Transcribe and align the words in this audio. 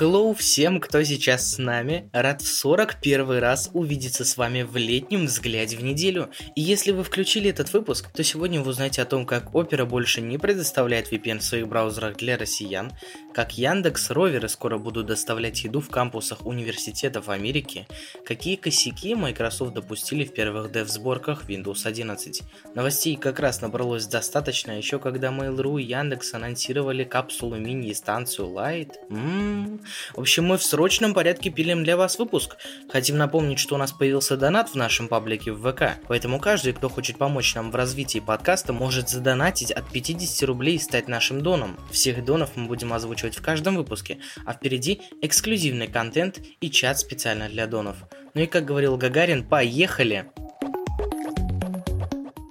Hello 0.00 0.34
всем, 0.34 0.80
кто 0.80 1.02
сейчас 1.02 1.46
с 1.52 1.58
нами. 1.58 2.08
Рад 2.14 2.40
в 2.40 2.48
41 2.48 3.38
раз 3.38 3.68
увидеться 3.74 4.24
с 4.24 4.38
вами 4.38 4.62
в 4.62 4.74
летнем 4.78 5.26
взгляде 5.26 5.76
в 5.76 5.84
неделю. 5.84 6.30
И 6.56 6.62
если 6.62 6.92
вы 6.92 7.04
включили 7.04 7.50
этот 7.50 7.70
выпуск, 7.74 8.10
то 8.10 8.24
сегодня 8.24 8.62
вы 8.62 8.70
узнаете 8.70 9.02
о 9.02 9.04
том, 9.04 9.26
как 9.26 9.50
Opera 9.50 9.84
больше 9.84 10.22
не 10.22 10.38
предоставляет 10.38 11.12
VPN 11.12 11.40
в 11.40 11.44
своих 11.44 11.68
браузерах 11.68 12.16
для 12.16 12.38
россиян, 12.38 12.92
как 13.34 13.58
Яндекс 13.58 14.10
роверы 14.10 14.48
скоро 14.48 14.78
будут 14.78 15.04
доставлять 15.04 15.62
еду 15.64 15.80
в 15.80 15.90
кампусах 15.90 16.46
университетов 16.46 17.28
Америки, 17.28 17.86
какие 18.24 18.56
косяки 18.56 19.14
Microsoft 19.14 19.74
допустили 19.74 20.24
в 20.24 20.32
первых 20.32 20.72
дев-сборках 20.72 21.44
Windows 21.46 21.86
11. 21.86 22.40
Новостей 22.74 23.16
как 23.16 23.38
раз 23.38 23.60
набралось 23.60 24.06
достаточно, 24.06 24.78
еще 24.78 24.98
когда 24.98 25.28
Mail.ru 25.28 25.78
и 25.78 25.84
Яндекс 25.84 26.32
анонсировали 26.32 27.04
капсулу 27.04 27.56
мини 27.56 27.90
и 27.90 27.94
станцию 27.94 28.48
Light. 28.48 28.92
Ммм. 29.10 29.80
В 30.14 30.20
общем, 30.20 30.46
мы 30.46 30.58
в 30.58 30.62
срочном 30.62 31.14
порядке 31.14 31.50
пилим 31.50 31.84
для 31.84 31.96
вас 31.96 32.18
выпуск. 32.18 32.56
Хотим 32.88 33.16
напомнить, 33.16 33.58
что 33.58 33.74
у 33.74 33.78
нас 33.78 33.92
появился 33.92 34.36
донат 34.36 34.70
в 34.70 34.74
нашем 34.74 35.08
паблике 35.08 35.52
в 35.52 35.70
ВК, 35.70 35.98
поэтому 36.08 36.40
каждый, 36.40 36.72
кто 36.72 36.88
хочет 36.88 37.18
помочь 37.18 37.54
нам 37.54 37.70
в 37.70 37.74
развитии 37.74 38.20
подкаста, 38.20 38.72
может 38.72 39.08
задонатить 39.08 39.70
от 39.70 39.90
50 39.90 40.48
рублей 40.48 40.76
и 40.76 40.78
стать 40.78 41.08
нашим 41.08 41.42
доном. 41.42 41.78
Всех 41.90 42.24
донов 42.24 42.56
мы 42.56 42.66
будем 42.66 42.92
озвучивать 42.92 43.36
в 43.36 43.42
каждом 43.42 43.76
выпуске, 43.76 44.18
а 44.44 44.52
впереди 44.52 45.00
эксклюзивный 45.22 45.86
контент 45.86 46.40
и 46.60 46.70
чат 46.70 46.98
специально 46.98 47.48
для 47.48 47.66
донов. 47.66 47.96
Ну 48.34 48.42
и 48.42 48.46
как 48.46 48.64
говорил 48.64 48.96
Гагарин, 48.96 49.44
поехали! 49.44 50.26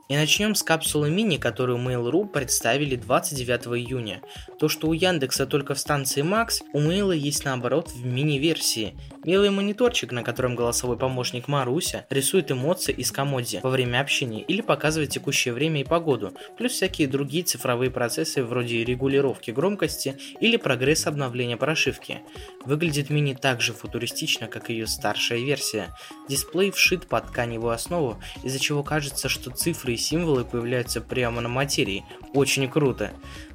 И 0.10 0.16
начнем 0.16 0.56
с 0.56 0.64
капсулы 0.64 1.12
мини, 1.12 1.38
которую 1.38 1.78
Mail.ru 1.78 2.28
представили 2.28 2.96
29 2.96 3.68
июня. 3.78 4.22
То, 4.58 4.68
что 4.68 4.88
у 4.88 4.94
Яндекса 4.94 5.46
только 5.46 5.76
в 5.76 5.80
станции 5.80 6.24
Max, 6.24 6.64
у 6.74 6.80
Mail 6.80 7.16
есть 7.16 7.46
наоборот 7.46 7.92
в 7.92 8.04
мини-версии. 8.04 8.96
Милый 9.26 9.50
мониторчик, 9.50 10.14
на 10.14 10.24
котором 10.24 10.56
голосовой 10.56 10.98
помощник 10.98 11.50
Маруся 11.50 12.06
рисует 12.10 12.52
эмоции 12.52 12.94
из 12.94 13.12
комодзи 13.12 13.60
во 13.62 13.70
время 13.70 14.00
общения 14.00 14.42
или 14.42 14.62
показывает 14.62 15.10
текущее 15.10 15.54
время 15.54 15.82
и 15.82 15.84
погоду, 15.84 16.34
плюс 16.58 16.72
всякие 16.72 17.08
другие 17.10 17.44
цифровые 17.44 17.92
процессы 17.92 18.42
вроде 18.44 18.84
регулировки 18.86 19.52
громкости 19.52 20.18
или 20.40 20.56
прогресс 20.56 21.06
обновления 21.06 21.58
прошивки. 21.58 22.22
Выглядит 22.64 23.10
мини 23.10 23.34
так 23.34 23.60
же 23.60 23.74
футуристично, 23.74 24.48
как 24.48 24.70
ее 24.70 24.88
старшая 24.88 25.40
версия. 25.40 25.94
Дисплей 26.30 26.72
вшит 26.72 27.08
под 27.08 27.28
тканевую 27.28 27.74
основу, 27.74 28.22
из-за 28.44 28.60
чего 28.60 28.84
кажется, 28.84 29.28
что 29.28 29.52
цифры 29.52 29.94
и 29.94 29.98
символы 29.98 30.46
появляются 30.46 31.02
прямо 31.02 31.42
на 31.42 31.50
материи. 31.50 32.06
Очень 32.34 32.70
круто. 32.70 33.12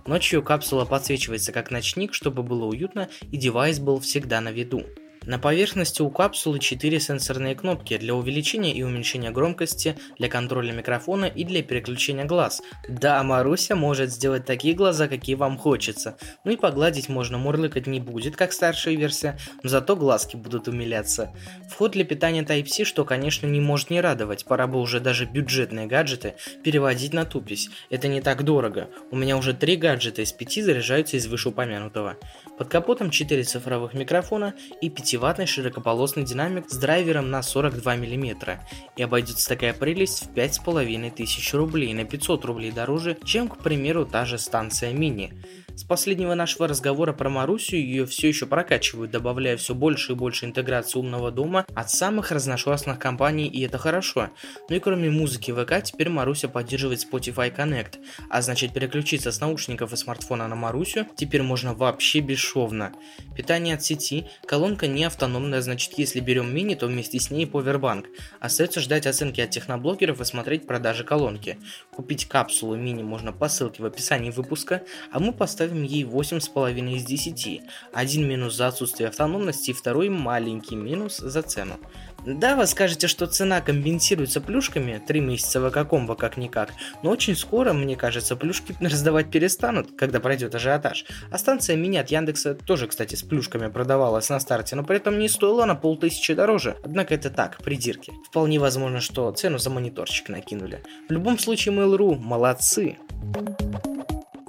Ночью 0.07 0.43
капсула 0.43 0.85
подсвечивается 0.85 1.53
как 1.53 1.71
ночник, 1.71 2.13
чтобы 2.13 2.43
было 2.43 2.67
уютно 2.67 3.09
и 3.33 3.39
девайс 3.39 3.79
был 3.79 3.99
всегда 4.01 4.43
на 4.43 4.51
виду. 4.51 4.85
На 5.27 5.39
поверхности 5.39 6.03
у 6.03 6.11
капсулы 6.11 6.59
4 6.59 7.01
сенсорные 7.01 7.55
кнопки 7.55 7.97
для 7.97 8.15
увеличения 8.15 8.75
и 8.75 8.83
уменьшения 8.83 9.31
громкости, 9.31 9.97
для 10.19 10.29
контроля 10.29 10.73
микрофона 10.73 11.25
и 11.25 11.45
для 11.45 11.63
переключения 11.63 12.27
глаз. 12.27 12.63
Да, 12.89 13.23
Маруся 13.23 13.75
может 13.75 14.11
сделать 14.11 14.45
такие 14.45 14.75
глаза, 14.75 15.09
какие 15.09 15.35
вам 15.35 15.57
хочется. 15.57 16.19
Ну 16.45 16.53
и 16.53 16.57
погладить 16.57 17.09
можно, 17.09 17.39
мурлыкать 17.39 17.87
не 17.87 18.01
будет, 18.01 18.37
как 18.37 18.53
старшая 18.53 18.97
версия, 18.97 19.39
но 19.63 19.71
зато 19.71 19.97
глазки 19.97 20.37
будут 20.37 20.69
умиляться. 20.69 21.33
Вход 21.71 21.93
для 21.93 22.05
питания 22.05 22.43
Type-C, 22.43 22.85
что, 22.85 23.05
конечно, 23.07 23.47
не 23.47 23.61
может 23.61 23.89
не 23.89 24.03
радовать. 24.03 24.45
Пора 24.45 24.67
бы 24.67 24.79
уже 24.79 25.01
даже 25.01 25.25
бюджетные 25.25 25.87
гаджеты 25.87 26.35
переводить 26.63 27.15
на 27.15 27.25
тупись. 27.25 27.71
Это 27.89 28.09
не 28.09 28.21
так 28.21 28.43
дорого. 28.45 28.91
У 29.11 29.17
меня 29.17 29.39
уже 29.39 29.55
3 29.55 29.77
гаджета 29.77 30.21
из 30.21 30.33
5 30.33 30.65
заряжаются 30.65 31.17
из 31.17 31.27
вышеупомянутого. 31.27 32.17
Под 32.59 32.69
капотом 32.69 33.11
4 33.11 33.43
цифровых 33.45 33.95
микрофона 33.95 34.55
и 34.83 34.91
5-ваттный 35.15 35.47
широкополосный 35.47 36.25
динамик 36.25 36.69
с 36.69 36.77
драйвером 36.77 37.31
на 37.31 37.43
42 37.43 37.97
мм. 37.97 38.59
И 38.97 39.03
обойдется 39.03 39.49
такая 39.49 39.73
прелесть 39.73 40.27
в 40.27 40.35
5500 40.35 41.55
рублей, 41.55 41.95
на 41.95 42.05
500 42.05 42.45
рублей 42.45 42.73
дороже, 42.73 43.17
чем, 43.25 43.49
к 43.49 43.59
примеру, 43.59 44.05
та 44.05 44.25
же 44.25 44.39
станция 44.39 44.93
мини. 44.93 45.33
С 45.77 45.83
последнего 45.83 46.35
нашего 46.35 46.69
разговора 46.69 47.13
про 47.13 47.29
Марусию 47.29 47.85
ее 47.85 48.07
все 48.07 48.29
еще 48.29 48.47
прокачивают, 48.47 49.11
добавляя 49.11 49.57
все 49.57 49.75
больше 49.75 50.13
и 50.13 50.15
больше 50.15 50.47
интеграции 50.47 51.01
умного 51.01 51.33
дома 51.33 51.67
от 51.75 51.91
самых 51.91 52.31
разношерстных 52.31 53.01
компаний, 53.01 53.49
и 53.49 53.61
это 53.63 53.77
хорошо. 53.77 54.31
Ну 54.69 54.77
и 54.77 54.79
кроме 54.79 55.11
музыки 55.11 55.51
ВК, 55.51 55.83
теперь 55.83 56.11
Маруся 56.11 56.49
поддерживает 56.49 57.05
Spotify 57.05 57.55
Connect, 57.55 57.97
а 58.31 58.41
значит 58.41 58.73
переключиться 58.73 59.33
с 59.33 59.41
наушников 59.41 59.93
и 59.93 59.97
смартфона 59.97 60.47
на 60.47 60.55
Марусю 60.55 61.09
теперь 61.17 61.43
можно 61.43 61.75
вообще 61.75 62.21
бесшовно. 62.21 62.93
Питание 63.37 63.75
от 63.75 63.83
сети, 63.83 64.29
колонка 64.47 64.87
не 64.87 65.05
автономная, 65.05 65.61
значит 65.61 65.99
если 65.99 66.21
берем 66.21 66.55
мини, 66.55 66.77
то 66.77 66.87
вместе 66.87 67.19
с 67.19 67.31
ней 67.31 67.47
Powerbank. 67.47 68.07
Остается 68.39 68.81
ждать 68.81 69.09
оценки 69.09 69.41
от 69.41 69.51
техноблогеров 69.51 70.21
и 70.21 70.25
смотреть 70.25 70.69
продажи 70.69 71.03
колонки. 71.03 71.59
Купить 71.91 72.27
капсулу 72.27 72.77
мини 72.77 73.03
можно 73.03 73.33
по 73.33 73.49
ссылке 73.49 73.83
в 73.83 73.87
описании 73.87 74.31
выпуска, 74.31 74.85
а 75.11 75.19
мы 75.19 75.33
поставим 75.33 75.64
ставим 75.65 75.83
ей 75.83 76.05
8,5 76.05 76.95
из 76.95 77.05
10. 77.05 77.63
Один 77.95 78.29
минус 78.29 78.55
за 78.55 78.67
отсутствие 78.67 79.09
автономности, 79.09 79.73
второй 79.73 80.11
маленький 80.11 80.77
минус 80.77 81.17
за 81.17 81.41
цену. 81.41 81.75
Да, 82.27 82.57
вы 82.57 82.67
скажете, 82.67 83.07
что 83.07 83.27
цена 83.27 83.61
компенсируется 83.61 84.41
плюшками, 84.41 85.03
3 85.07 85.21
месяца 85.21 85.61
ВК-комбо 85.61 86.17
как-никак, 86.17 86.73
но 87.03 87.11
очень 87.11 87.37
скоро, 87.37 87.73
мне 87.73 87.97
кажется, 87.97 88.37
плюшки 88.37 88.75
раздавать 88.81 89.31
перестанут, 89.31 89.89
когда 89.97 90.21
пройдет 90.21 90.55
ажиотаж. 90.55 91.07
А 91.31 91.39
станция 91.39 91.77
мини 91.77 91.97
от 91.97 92.11
Яндекса 92.11 92.55
тоже, 92.55 92.87
кстати, 92.87 93.15
с 93.15 93.23
плюшками 93.23 93.71
продавалась 93.71 94.29
на 94.29 94.41
старте, 94.41 94.77
но 94.77 94.85
при 94.85 94.97
этом 94.97 95.19
не 95.19 95.29
стоила 95.29 95.65
на 95.65 95.75
полтысячи 95.75 96.35
дороже. 96.35 96.77
Однако 96.85 97.15
это 97.15 97.31
так, 97.31 97.59
придирки. 97.63 98.13
Вполне 98.29 98.59
возможно, 98.59 99.01
что 99.01 99.31
цену 99.33 99.59
за 99.59 99.71
мониторчик 99.71 100.29
накинули. 100.29 100.83
В 101.09 101.13
любом 101.13 101.39
случае, 101.39 101.75
Mail.ru 101.75 102.17
молодцы. 102.17 102.99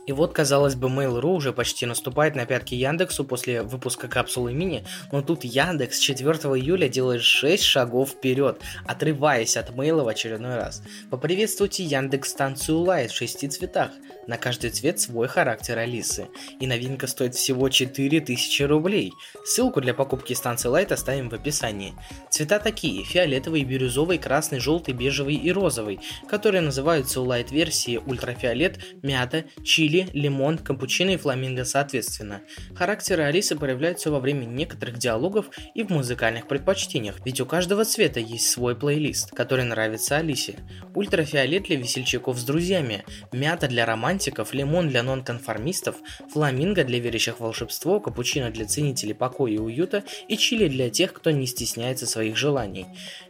И 0.06 0.12
вот, 0.12 0.34
казалось 0.34 0.76
бы, 0.76 0.88
Mail.ru 0.88 1.34
уже 1.34 1.52
почти 1.52 1.86
наступает 1.86 2.36
на 2.36 2.46
пятки 2.46 2.76
Яндексу 2.76 3.24
после 3.24 3.64
выпуска 3.64 4.08
капсулы 4.08 4.54
мини, 4.54 4.86
но 5.12 5.22
тут 5.22 5.44
Яндекс 5.44 6.00
4 6.00 6.28
июля 6.60 6.88
делает 6.88 7.24
6 7.24 7.64
шагов 7.64 8.12
вперед, 8.12 8.62
отрываясь 8.86 9.58
от 9.58 9.72
Mail 9.72 10.04
в 10.04 10.08
очередной 10.08 10.56
раз. 10.56 10.84
Поприветствуйте 11.10 11.84
Яндекс 11.84 12.30
станцию 12.30 12.86
Light 12.86 13.08
в 13.08 13.16
6 13.16 13.52
цветах. 13.52 13.92
На 14.28 14.38
каждый 14.38 14.72
цвет 14.72 15.00
свой 15.00 15.28
характер 15.28 15.78
Алисы. 15.78 16.28
И 16.60 16.66
новинка 16.66 17.06
стоит 17.06 17.36
всего 17.36 17.70
4000 17.70 18.64
рублей. 18.64 19.14
Ссылку 19.44 19.82
для 19.82 19.94
покупки 19.94 20.34
станции 20.34 20.70
Light 20.70 20.92
оставим 20.92 21.30
в 21.30 21.34
описании. 21.34 21.94
Цвета 22.32 22.60
такие, 22.60 23.04
фиолетовый, 23.04 23.64
бирюзовый, 23.64 24.18
красный, 24.18 24.60
желтый, 24.60 24.96
бежевый 24.96 25.36
и 25.36 25.52
розовый, 25.52 26.00
которые 26.28 26.62
называются 26.62 27.22
у 27.22 27.26
Light 27.26 27.52
версии 27.52 27.98
ультрафиолет, 27.98 28.80
мята, 29.04 29.46
чили 29.64 29.95
чили, 29.96 30.10
лимон, 30.14 30.58
капучино 30.58 31.12
и 31.12 31.18
фламинго 31.18 31.66
соответственно. 31.66 32.42
Характеры 32.76 33.24
Алисы 33.24 33.56
проявляются 33.56 34.12
во 34.12 34.20
время 34.20 34.46
некоторых 34.46 34.98
диалогов 34.98 35.48
и 35.74 35.84
в 35.84 35.90
музыкальных 35.90 36.48
предпочтениях, 36.48 37.16
ведь 37.26 37.42
у 37.42 37.46
каждого 37.46 37.86
цвета 37.86 38.20
есть 38.20 38.50
свой 38.50 38.76
плейлист, 38.76 39.32
который 39.32 39.66
нравится 39.66 40.18
Алисе. 40.18 40.56
Ультрафиолет 40.94 41.64
для 41.64 41.78
весельчаков 41.78 42.38
с 42.38 42.44
друзьями, 42.44 43.04
мята 43.32 43.68
для 43.68 43.86
романтиков, 43.86 44.54
лимон 44.54 44.90
для 44.90 45.04
нонконформистов, 45.04 45.96
фламинго 46.32 46.84
для 46.84 47.00
верящих 47.00 47.38
в 47.38 47.42
волшебство, 47.42 48.00
капучино 48.00 48.52
для 48.52 48.66
ценителей 48.66 49.16
покоя 49.16 49.54
и 49.54 49.58
уюта 49.58 50.04
и 50.28 50.38
чили 50.38 50.68
для 50.68 50.90
тех, 50.90 51.14
кто 51.14 51.32
не 51.32 51.48
стесняется 51.48 52.06
своих 52.06 52.36
желаний. 52.38 52.88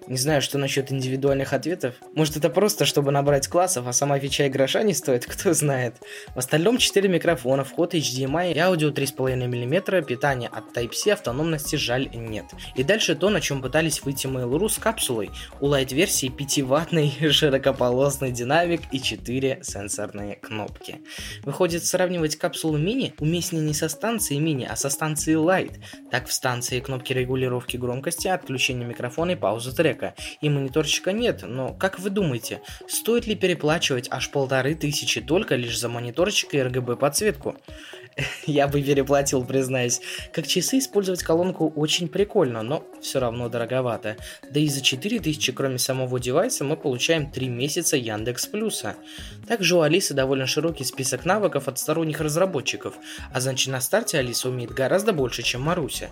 Не 0.08 0.18
знаю, 0.18 0.42
что 0.42 0.60
насчет 0.60 0.92
индивидуальных 0.92 1.54
ответов. 1.54 1.96
Может 2.14 2.38
это 2.38 2.50
просто, 2.50 2.86
чтобы 2.86 3.12
набрать 3.12 3.48
классов, 3.48 3.88
а 3.88 3.94
сама 3.94 4.20
фича 4.20 4.46
и 4.46 4.50
гроша 4.50 4.84
не 4.84 4.94
стоит, 4.94 5.26
кто 5.28 5.54
знает. 5.54 5.96
В 6.36 6.40
остальном 6.40 6.78
4 6.78 7.10
микрофона, 7.10 7.64
вход 7.64 7.96
HDMI 7.96 8.54
и 8.54 8.60
аудио 8.60 8.90
3,5 8.90 9.36
мм, 9.36 10.04
питание 10.04 10.50
от 10.50 10.78
Type-C, 10.78 11.14
автономности 11.14 11.76
жаль 11.76 12.10
нет. 12.14 12.46
И 12.76 12.84
дальше 12.84 13.16
то, 13.16 13.30
на 13.30 13.42
чем 13.42 13.64
пытались 13.64 14.04
выйти 14.04 14.28
Mail.ru 14.28 14.70
с 14.70 14.78
капсулой. 14.78 15.32
У 15.60 15.70
Lite-версии 15.70 16.30
5-ваттный 16.30 17.32
широкополосный 17.32 18.32
динамик 18.32 18.82
и 18.92 19.00
4 19.00 19.60
сенсорные 19.64 20.36
кнопки. 20.36 21.02
Выходит, 21.44 21.84
сравнивать 21.84 22.36
капсулу 22.36 22.78
мини 22.78 23.16
уместнее 23.20 23.64
не 23.64 23.74
со 23.74 23.90
станцией 23.90 24.40
мини, 24.40 24.68
а 24.70 24.76
со 24.76 24.90
станцией 24.92 25.38
Lite. 25.38 25.78
Так 26.12 26.28
в 26.28 26.34
станции 26.34 26.80
кнопки 26.80 27.12
регулировки 27.12 27.78
громкости, 27.78 28.28
отключения 28.28 28.86
микрофона 28.86 29.32
и 29.32 29.36
паузы 29.36 29.76
трека 29.76 29.95
трека, 29.96 30.14
и 30.42 30.50
мониторчика 30.50 31.12
нет, 31.12 31.42
но 31.44 31.74
как 31.74 32.00
вы 32.00 32.10
думаете, 32.10 32.62
стоит 32.88 33.26
ли 33.26 33.36
переплачивать 33.36 34.08
аж 34.12 34.30
полторы 34.30 34.76
тысячи 34.76 35.22
только 35.22 35.56
лишь 35.56 35.80
за 35.80 35.90
мониторчик 35.90 36.36
датчик 36.36 36.54
и 36.54 36.58
RGB 36.58 36.96
подсветку. 36.96 37.56
Я 38.46 38.68
бы 38.68 38.82
переплатил, 38.82 39.44
признаюсь. 39.44 40.00
Как 40.32 40.48
часы 40.48 40.80
использовать 40.80 41.24
колонку 41.24 41.72
очень 41.76 42.08
прикольно, 42.08 42.62
но 42.62 42.86
все 43.02 43.20
равно 43.20 43.50
дороговато. 43.50 44.16
Да 44.50 44.60
и 44.60 44.68
за 44.68 44.82
4000, 44.82 45.52
кроме 45.52 45.78
самого 45.78 46.20
девайса, 46.20 46.64
мы 46.64 46.78
получаем 46.78 47.30
3 47.30 47.50
месяца 47.50 47.98
Яндекс 47.98 48.48
Плюса. 48.48 48.96
Также 49.48 49.76
у 49.76 49.82
Алисы 49.82 50.14
довольно 50.14 50.48
широкий 50.48 50.86
список 50.86 51.26
навыков 51.26 51.68
от 51.68 51.78
сторонних 51.78 52.22
разработчиков, 52.22 52.96
а 53.34 53.42
значит 53.42 53.72
на 53.72 53.82
старте 53.82 54.20
Алиса 54.20 54.50
умеет 54.50 54.72
гораздо 54.72 55.12
больше, 55.12 55.44
чем 55.44 55.62
Маруся. 55.62 56.10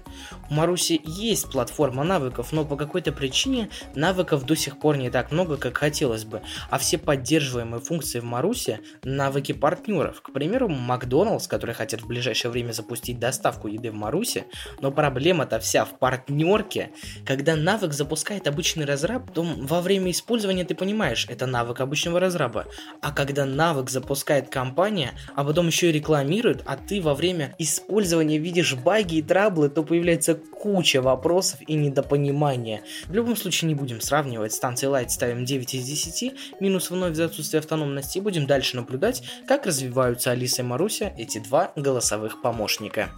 У 0.50 0.54
Маруси 0.54 1.00
есть 1.06 1.52
платформа 1.52 2.04
навыков, 2.04 2.52
но 2.52 2.66
по 2.66 2.76
какой-то 2.76 3.12
причине 3.12 3.70
навыков 3.96 4.46
до 4.46 4.56
сих 4.56 4.80
пор 4.80 4.98
не 4.98 5.10
так 5.10 5.32
много, 5.32 5.58
как 5.58 5.78
хотелось 5.78 6.26
бы, 6.26 6.42
а 6.70 6.78
все 6.78 6.98
поддерживаемые 6.98 7.82
функции 7.82 8.20
в 8.20 8.26
Марусе– 8.26 8.82
навыки 9.04 9.54
партнеров. 9.54 10.22
К 10.22 10.32
примеру, 10.34 10.68
Макдоналдс, 10.68 11.48
который 11.48 11.74
хотел 11.74 11.93
хотят 11.94 12.06
в 12.06 12.08
ближайшее 12.08 12.50
время 12.50 12.72
запустить 12.72 13.20
доставку 13.20 13.68
еды 13.68 13.92
в 13.92 13.94
Марусе, 13.94 14.46
но 14.82 14.92
проблема-то 14.92 15.60
вся 15.60 15.86
в 15.86 16.00
партнерке. 16.00 16.90
Когда 17.24 17.56
навык 17.56 17.94
запускает 17.94 18.48
обычный 18.48 18.86
разраб, 18.86 19.32
то 19.32 19.44
во 19.44 19.82
время 19.82 20.10
использования 20.10 20.66
ты 20.66 20.74
понимаешь, 20.74 21.28
это 21.30 21.46
навык 21.46 21.82
обычного 21.82 22.20
разраба. 22.20 22.66
А 23.02 23.12
когда 23.12 23.46
навык 23.46 23.92
запускает 23.92 24.50
компания, 24.50 25.12
а 25.36 25.44
потом 25.44 25.68
еще 25.68 25.90
и 25.90 25.92
рекламирует, 25.92 26.64
а 26.66 26.78
ты 26.78 27.00
во 27.00 27.14
время 27.14 27.54
использования 27.60 28.40
видишь 28.40 28.74
баги 28.74 29.18
и 29.18 29.22
траблы, 29.22 29.70
то 29.70 29.84
появляется 29.84 30.34
куча 30.36 31.02
вопросов 31.02 31.60
и 31.68 31.76
недопонимания. 31.76 32.82
В 33.06 33.14
любом 33.14 33.36
случае 33.36 33.68
не 33.68 33.76
будем 33.76 34.02
сравнивать. 34.02 34.54
Станции 34.54 34.88
Light 34.88 35.10
ставим 35.10 35.46
9 35.46 35.76
из 35.76 35.86
10, 35.86 36.34
минус 36.60 36.90
вновь 36.90 37.16
за 37.16 37.26
отсутствие 37.26 37.60
автономности, 37.60 38.18
и 38.18 38.22
будем 38.22 38.48
дальше 38.48 38.78
наблюдать, 38.78 39.24
как 39.48 39.68
развиваются 39.68 40.32
Алиса 40.32 40.62
и 40.62 40.66
Маруся, 40.66 41.14
эти 41.18 41.40
два 41.44 41.72
голосовых 41.84 42.42
помощника. 42.42 43.12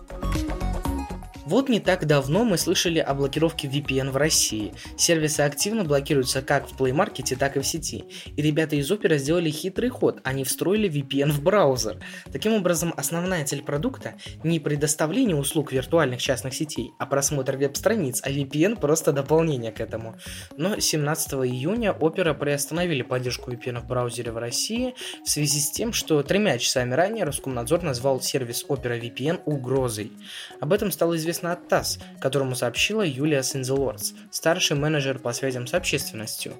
Вот 1.46 1.70
не 1.70 1.80
так 1.80 2.08
давно 2.08 2.44
мы 2.44 2.58
слышали 2.58 2.98
о 2.98 3.14
блокировке 3.14 3.68
VPN 3.68 4.10
в 4.10 4.18
России. 4.18 4.74
Сервисы 4.98 5.42
активно 5.42 5.84
блокируются 5.84 6.42
как 6.42 6.68
в 6.68 6.76
Play 6.76 6.92
Market, 6.92 7.36
так 7.36 7.56
и 7.56 7.60
в 7.60 7.68
сети. 7.68 8.06
И 8.36 8.42
ребята 8.42 8.76
из 8.76 8.92
Opera 8.92 9.18
сделали 9.18 9.52
хитрый 9.52 9.90
ход, 9.90 10.22
они 10.24 10.44
встроили 10.44 10.90
VPN 10.90 11.32
в 11.32 11.44
браузер. 11.44 12.00
Таким 12.32 12.54
образом, 12.54 12.96
основная 12.98 13.46
цель 13.46 13.62
продукта 13.62 14.16
не 14.44 14.60
предоставление 14.60 15.36
услуг 15.36 15.72
виртуальных 15.72 16.20
частных 16.20 16.56
сетей, 16.56 16.94
а 16.98 17.06
просмотр 17.06 17.58
веб-страниц, 17.58 18.22
а 18.24 18.32
VPN 18.32 18.80
просто 18.80 19.12
дополнение 19.12 19.72
к 19.72 19.80
этому. 19.80 20.16
Но 20.58 20.80
17 20.80 21.34
июня 21.34 21.92
Opera 21.92 22.34
приостановили 22.34 23.04
поддержку 23.04 23.52
VPN 23.52 23.82
в 23.82 23.86
браузере 23.86 24.32
в 24.32 24.38
России 24.38 24.96
в 25.24 25.30
связи 25.30 25.60
с 25.60 25.70
тем, 25.70 25.94
что 25.94 26.24
тремя 26.24 26.58
часами 26.58 26.96
ранее 26.96 27.24
Роскомнадзор 27.24 27.84
назвал 27.84 28.20
сервис 28.20 28.66
Opera 28.68 29.00
VPN 29.00 29.42
угрозой. 29.46 30.12
Об 30.60 30.74
этом 30.74 30.92
стало 30.92 31.16
известно 31.16 31.35
известно 31.36 31.52
от 31.52 31.68
ТАСС, 31.68 32.00
которому 32.22 32.56
сообщила 32.56 33.02
Юлия 33.02 33.44
Сензелордс, 33.44 34.14
старший 34.32 34.78
менеджер 34.78 35.20
по 35.20 35.34
связям 35.34 35.68
с 35.68 35.74
общественностью. 35.74 36.54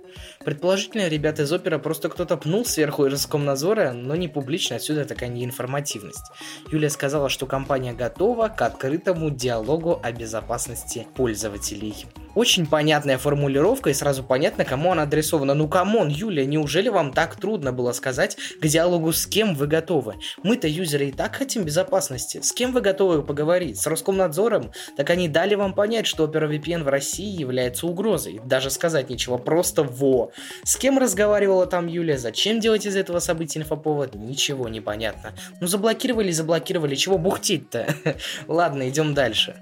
Предположительно, 0.44 1.08
ребята 1.08 1.44
из 1.44 1.52
опера 1.52 1.80
просто 1.80 2.10
кто-то 2.10 2.38
пнул 2.38 2.66
сверху 2.66 3.06
из 3.06 3.14
Роскомнадзора, 3.14 3.94
но 3.94 4.16
не 4.16 4.28
публично, 4.28 4.76
отсюда 4.76 5.06
такая 5.06 5.30
неинформативность. 5.30 6.32
Юлия 6.72 6.90
сказала, 6.90 7.30
что 7.30 7.46
компания 7.46 7.94
готова 7.94 8.50
к 8.50 8.62
открытому 8.62 9.30
диалогу 9.30 10.00
о 10.04 10.12
безопасности 10.12 11.08
пользователей. 11.16 12.06
Очень 12.36 12.66
понятная 12.66 13.18
формулировка 13.18 13.90
и 13.90 13.94
сразу 13.94 14.22
понятно, 14.22 14.66
кому 14.66 14.92
она 14.92 15.04
адресована. 15.04 15.54
Ну 15.54 15.70
come 15.70 15.93
on, 15.93 16.10
Юлия, 16.10 16.46
неужели 16.46 16.90
вам 16.90 17.14
так 17.14 17.38
трудно 17.38 17.72
было 17.72 17.94
сказать 17.94 18.38
к 18.60 18.68
диалогу 18.68 19.14
с 19.14 19.26
кем 19.26 19.56
вы 19.56 19.68
готовы? 19.68 20.16
Мы-то 20.44 20.68
юзеры 20.68 21.08
и 21.08 21.12
так 21.14 21.36
хотим 21.36 21.64
безопасности. 21.64 22.42
С 22.42 22.52
кем 22.52 22.74
вы 22.74 22.82
готовы 22.82 23.24
поговорить? 23.24 23.80
С 23.80 23.88
Роскомнадзором? 23.88 24.72
Так 24.98 25.10
они 25.10 25.30
дали 25.30 25.56
вам 25.56 25.74
понять, 25.74 26.08
что 26.08 26.26
Opera 26.26 26.62
VPN 26.62 26.84
в 26.84 26.90
России 26.90 27.40
является 27.40 27.88
угрозой. 27.88 28.42
Даже 28.44 28.70
сказать 28.70 29.10
ничего, 29.10 29.38
просто 29.38 29.84
во. 29.84 30.32
С 30.64 30.76
кем 30.76 30.98
разговаривала 30.98 31.66
там 31.68 31.88
Юлия? 31.88 32.18
Зачем 32.18 32.60
делать 32.60 32.86
из 32.86 32.98
этого 32.98 33.20
события 33.20 33.60
инфоповод? 33.60 34.14
Ничего 34.14 34.68
не 34.68 34.82
понятно. 34.82 35.34
Ну 35.62 35.68
заблокировали, 35.68 36.32
заблокировали, 36.32 36.96
чего 36.96 37.18
бухтеть-то? 37.18 37.88
Ладно, 38.48 38.90
идем 38.90 39.14
дальше. 39.14 39.56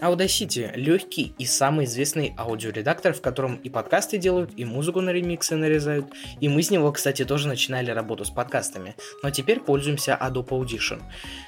Audacity– 0.00 0.72
легкий 0.76 1.32
и 1.38 1.46
самый 1.46 1.86
известный 1.86 2.34
аудиоредактор, 2.36 3.14
в 3.14 3.22
котором 3.22 3.56
и 3.56 3.70
подкасты 3.70 4.18
делают, 4.18 4.50
и 4.54 4.64
музыку 4.66 5.00
на 5.00 5.10
ремиксы 5.10 5.56
нарезают. 5.56 6.06
И 6.38 6.50
мы 6.50 6.62
с 6.62 6.70
него, 6.70 6.92
кстати, 6.92 7.24
тоже 7.24 7.48
начинали 7.48 7.90
работу 7.90 8.26
с 8.26 8.30
подкастами, 8.30 8.94
но 9.22 9.30
теперь 9.30 9.60
пользуемся 9.60 10.18
Adobe 10.20 10.48
Audition. 10.48 11.02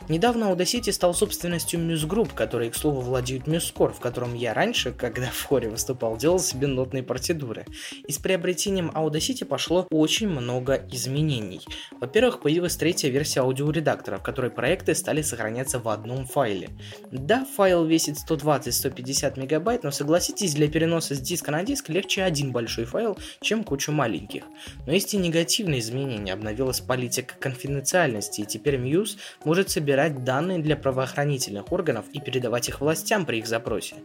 Недавно 0.09 0.45
Audacity 0.45 0.93
стал 0.93 1.13
собственностью 1.13 1.79
Muse 1.79 2.09
Group, 2.09 2.35
которые, 2.35 2.71
к 2.71 2.75
слову, 2.75 3.03
владеют 3.03 3.47
MuseScore, 3.47 3.93
в 3.93 4.01
котором 4.01 4.35
я 4.35 4.55
раньше, 4.55 4.93
когда 4.93 5.27
в 5.31 5.45
хоре 5.45 5.69
выступал, 5.69 6.17
делал 6.17 6.39
себе 6.39 6.69
нотные 6.69 7.03
партитуры. 7.03 7.67
И 8.07 8.13
с 8.13 8.19
приобретением 8.19 8.91
Audacity 8.95 9.45
пошло 9.45 9.87
очень 9.91 10.29
много 10.29 10.87
изменений. 10.91 11.61
Во-первых, 12.01 12.41
появилась 12.41 12.77
третья 12.77 13.11
версия 13.11 13.41
аудиоредактора, 13.41 14.17
в 14.17 14.23
которой 14.23 14.51
проекты 14.51 14.95
стали 14.95 15.21
сохраняться 15.21 15.79
в 15.81 15.89
одном 15.89 16.27
файле. 16.27 16.71
Да, 17.13 17.45
файл 17.45 17.85
весит 17.85 18.19
100 18.19 18.38
120-150 18.39 19.39
мегабайт, 19.39 19.83
но 19.83 19.91
согласитесь, 19.91 20.55
для 20.55 20.69
переноса 20.69 21.15
с 21.15 21.21
диска 21.21 21.51
на 21.51 21.63
диск 21.63 21.89
легче 21.89 22.23
один 22.23 22.53
большой 22.53 22.85
файл, 22.85 23.19
чем 23.41 23.65
кучу 23.65 23.93
маленьких. 23.93 24.45
Но 24.87 24.93
есть 24.93 25.15
и 25.15 25.17
негативные 25.17 25.81
изменения. 25.81 26.33
Обновилась 26.33 26.81
политика 26.81 27.35
конфиденциальности, 27.39 28.43
и 28.43 28.47
теперь 28.47 28.77
Muse 28.77 29.17
может 29.45 29.71
собирать 29.71 30.25
данные 30.25 30.59
для 30.59 30.77
правоохранительных 30.77 31.73
органов 31.73 32.07
и 32.13 32.21
передавать 32.21 32.69
их 32.69 32.81
властям 32.81 33.27
при 33.27 33.39
их 33.39 33.47
запросе. 33.47 33.97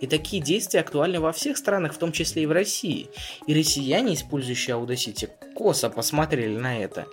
И 0.00 0.06
такие 0.06 0.42
действия 0.42 0.80
актуальны 0.80 1.20
во 1.20 1.32
всех 1.32 1.56
странах, 1.56 1.94
в 1.94 1.98
том 1.98 2.12
числе 2.12 2.42
и 2.42 2.46
в 2.46 2.52
России. 2.52 3.08
И 3.46 3.54
россияне, 3.54 4.14
использующие 4.14 4.76
Audacity, 4.76 5.28
косо 5.54 5.90
посмотрели 5.90 6.56
на 6.56 6.78
это 6.78 7.06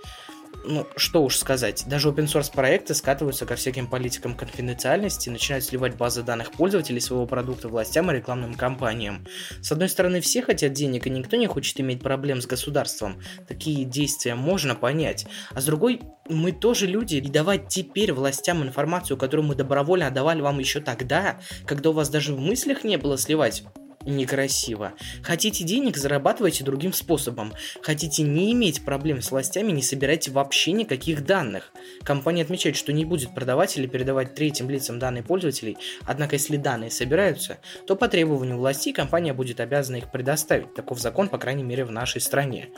ну, 0.63 0.88
что 0.96 1.24
уж 1.24 1.38
сказать, 1.38 1.84
даже 1.88 2.10
open 2.10 2.25
source 2.25 2.52
проекты 2.52 2.94
скатываются 2.94 3.46
ко 3.46 3.56
всяким 3.56 3.88
политикам 3.88 4.36
конфиденциальности 4.36 5.30
начинают 5.30 5.66
сливать 5.66 5.96
базы 5.96 6.24
данных 6.24 6.52
пользователей 6.52 7.02
своего 7.02 7.25
продукта 7.25 7.68
властям 7.68 8.12
и 8.12 8.16
рекламным 8.16 8.56
кампаниям. 8.56 9.25
С 9.62 9.72
одной 9.72 9.90
стороны, 9.90 10.22
все 10.22 10.42
хотят 10.42 10.74
денег, 10.74 11.07
и 11.07 11.10
никто 11.10 11.36
не 11.36 11.48
хочет 11.48 11.80
иметь 11.80 12.02
проблем 12.02 12.42
с 12.42 12.48
государством. 12.48 13.22
Такие 13.48 13.86
действия 13.86 14.36
можно 14.36 14.75
понять. 14.75 15.25
А 15.52 15.62
с 15.62 15.66
другой, 15.66 16.02
мы 16.30 16.52
тоже 16.52 16.88
люди, 16.88 17.16
и 17.16 17.30
давать 17.30 17.68
теперь 17.68 18.13
властям 18.13 18.63
информацию, 18.63 19.18
которую 19.18 19.48
мы 19.48 19.56
добровольно 19.56 20.08
отдавали 20.08 20.42
вам 20.42 20.60
еще 20.60 20.80
тогда, 20.80 21.40
когда 21.66 21.90
у 21.90 21.94
вас 21.94 22.10
даже 22.10 22.34
в 22.34 22.40
мыслях 22.40 22.84
не 22.84 22.98
было 22.98 23.18
сливать 23.18 23.63
некрасиво. 24.06 24.94
Хотите 25.24 25.63
денег, 25.63 25.98
зарабатывайте 25.98 26.63
другим 26.63 26.94
способом. 26.94 27.54
Хотите 27.81 28.24
не 28.24 28.52
иметь 28.54 28.84
проблем 28.86 29.22
с 29.22 29.31
властями, 29.31 29.72
не 29.72 29.81
собирайте 29.81 30.31
вообще 30.31 30.72
никаких 30.72 31.25
данных. 31.25 31.74
Компания 32.03 32.44
отмечает, 32.44 32.75
что 32.75 32.94
не 32.94 33.06
будет 33.06 33.34
продавать 33.34 33.77
или 33.77 33.88
передавать 33.88 34.36
третьим 34.36 34.70
лицам 34.70 35.00
данные 35.00 35.24
пользователей, 35.24 35.77
однако 36.06 36.36
если 36.36 36.58
данные 36.58 36.91
собираются, 36.91 37.58
то 37.88 37.96
по 37.96 38.08
требованию 38.08 38.58
властей 38.58 38.94
компания 38.94 39.34
будет 39.34 39.60
обязана 39.60 39.98
их 39.98 40.12
предоставить. 40.12 40.74
Таков 40.74 41.00
закон, 41.00 41.29
по 41.29 41.38
крайней 41.38 41.63
мере, 41.63 41.86
в 41.86 41.91
нашей 41.91 42.22
стране. 42.22 42.70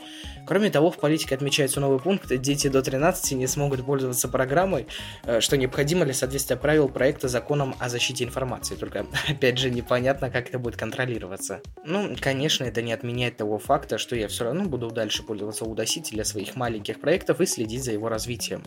Кроме 0.46 0.70
того, 0.70 0.90
в 0.90 0.98
политике 0.98 1.34
отмечается 1.34 1.80
новый 1.80 2.00
пункт, 2.00 2.34
дети 2.34 2.68
до 2.68 2.82
13 2.82 3.32
не 3.32 3.46
смогут 3.46 3.84
пользоваться 3.84 4.28
программой, 4.28 4.86
э, 5.24 5.40
что 5.40 5.56
необходимо 5.56 6.04
для 6.04 6.14
соответствия 6.14 6.56
правил 6.56 6.88
проекта 6.88 7.28
законом 7.28 7.74
о 7.78 7.88
защите 7.88 8.24
информации. 8.24 8.74
Только, 8.74 9.06
опять 9.28 9.58
же, 9.58 9.70
непонятно, 9.70 10.30
как 10.30 10.48
это 10.48 10.58
будет 10.58 10.76
контролироваться 10.76 11.17
контролироваться. 11.18 11.60
Ну, 11.84 12.16
конечно, 12.20 12.64
это 12.64 12.82
не 12.82 12.92
отменяет 12.92 13.36
того 13.36 13.58
факта, 13.58 13.98
что 13.98 14.16
я 14.16 14.28
все 14.28 14.44
равно 14.44 14.64
буду 14.64 14.90
дальше 14.90 15.22
пользоваться 15.22 15.64
Audacity 15.64 16.10
для 16.12 16.24
своих 16.24 16.56
маленьких 16.56 17.00
проектов 17.00 17.40
и 17.40 17.46
следить 17.46 17.84
за 17.84 17.92
его 17.92 18.08
развитием. 18.08 18.62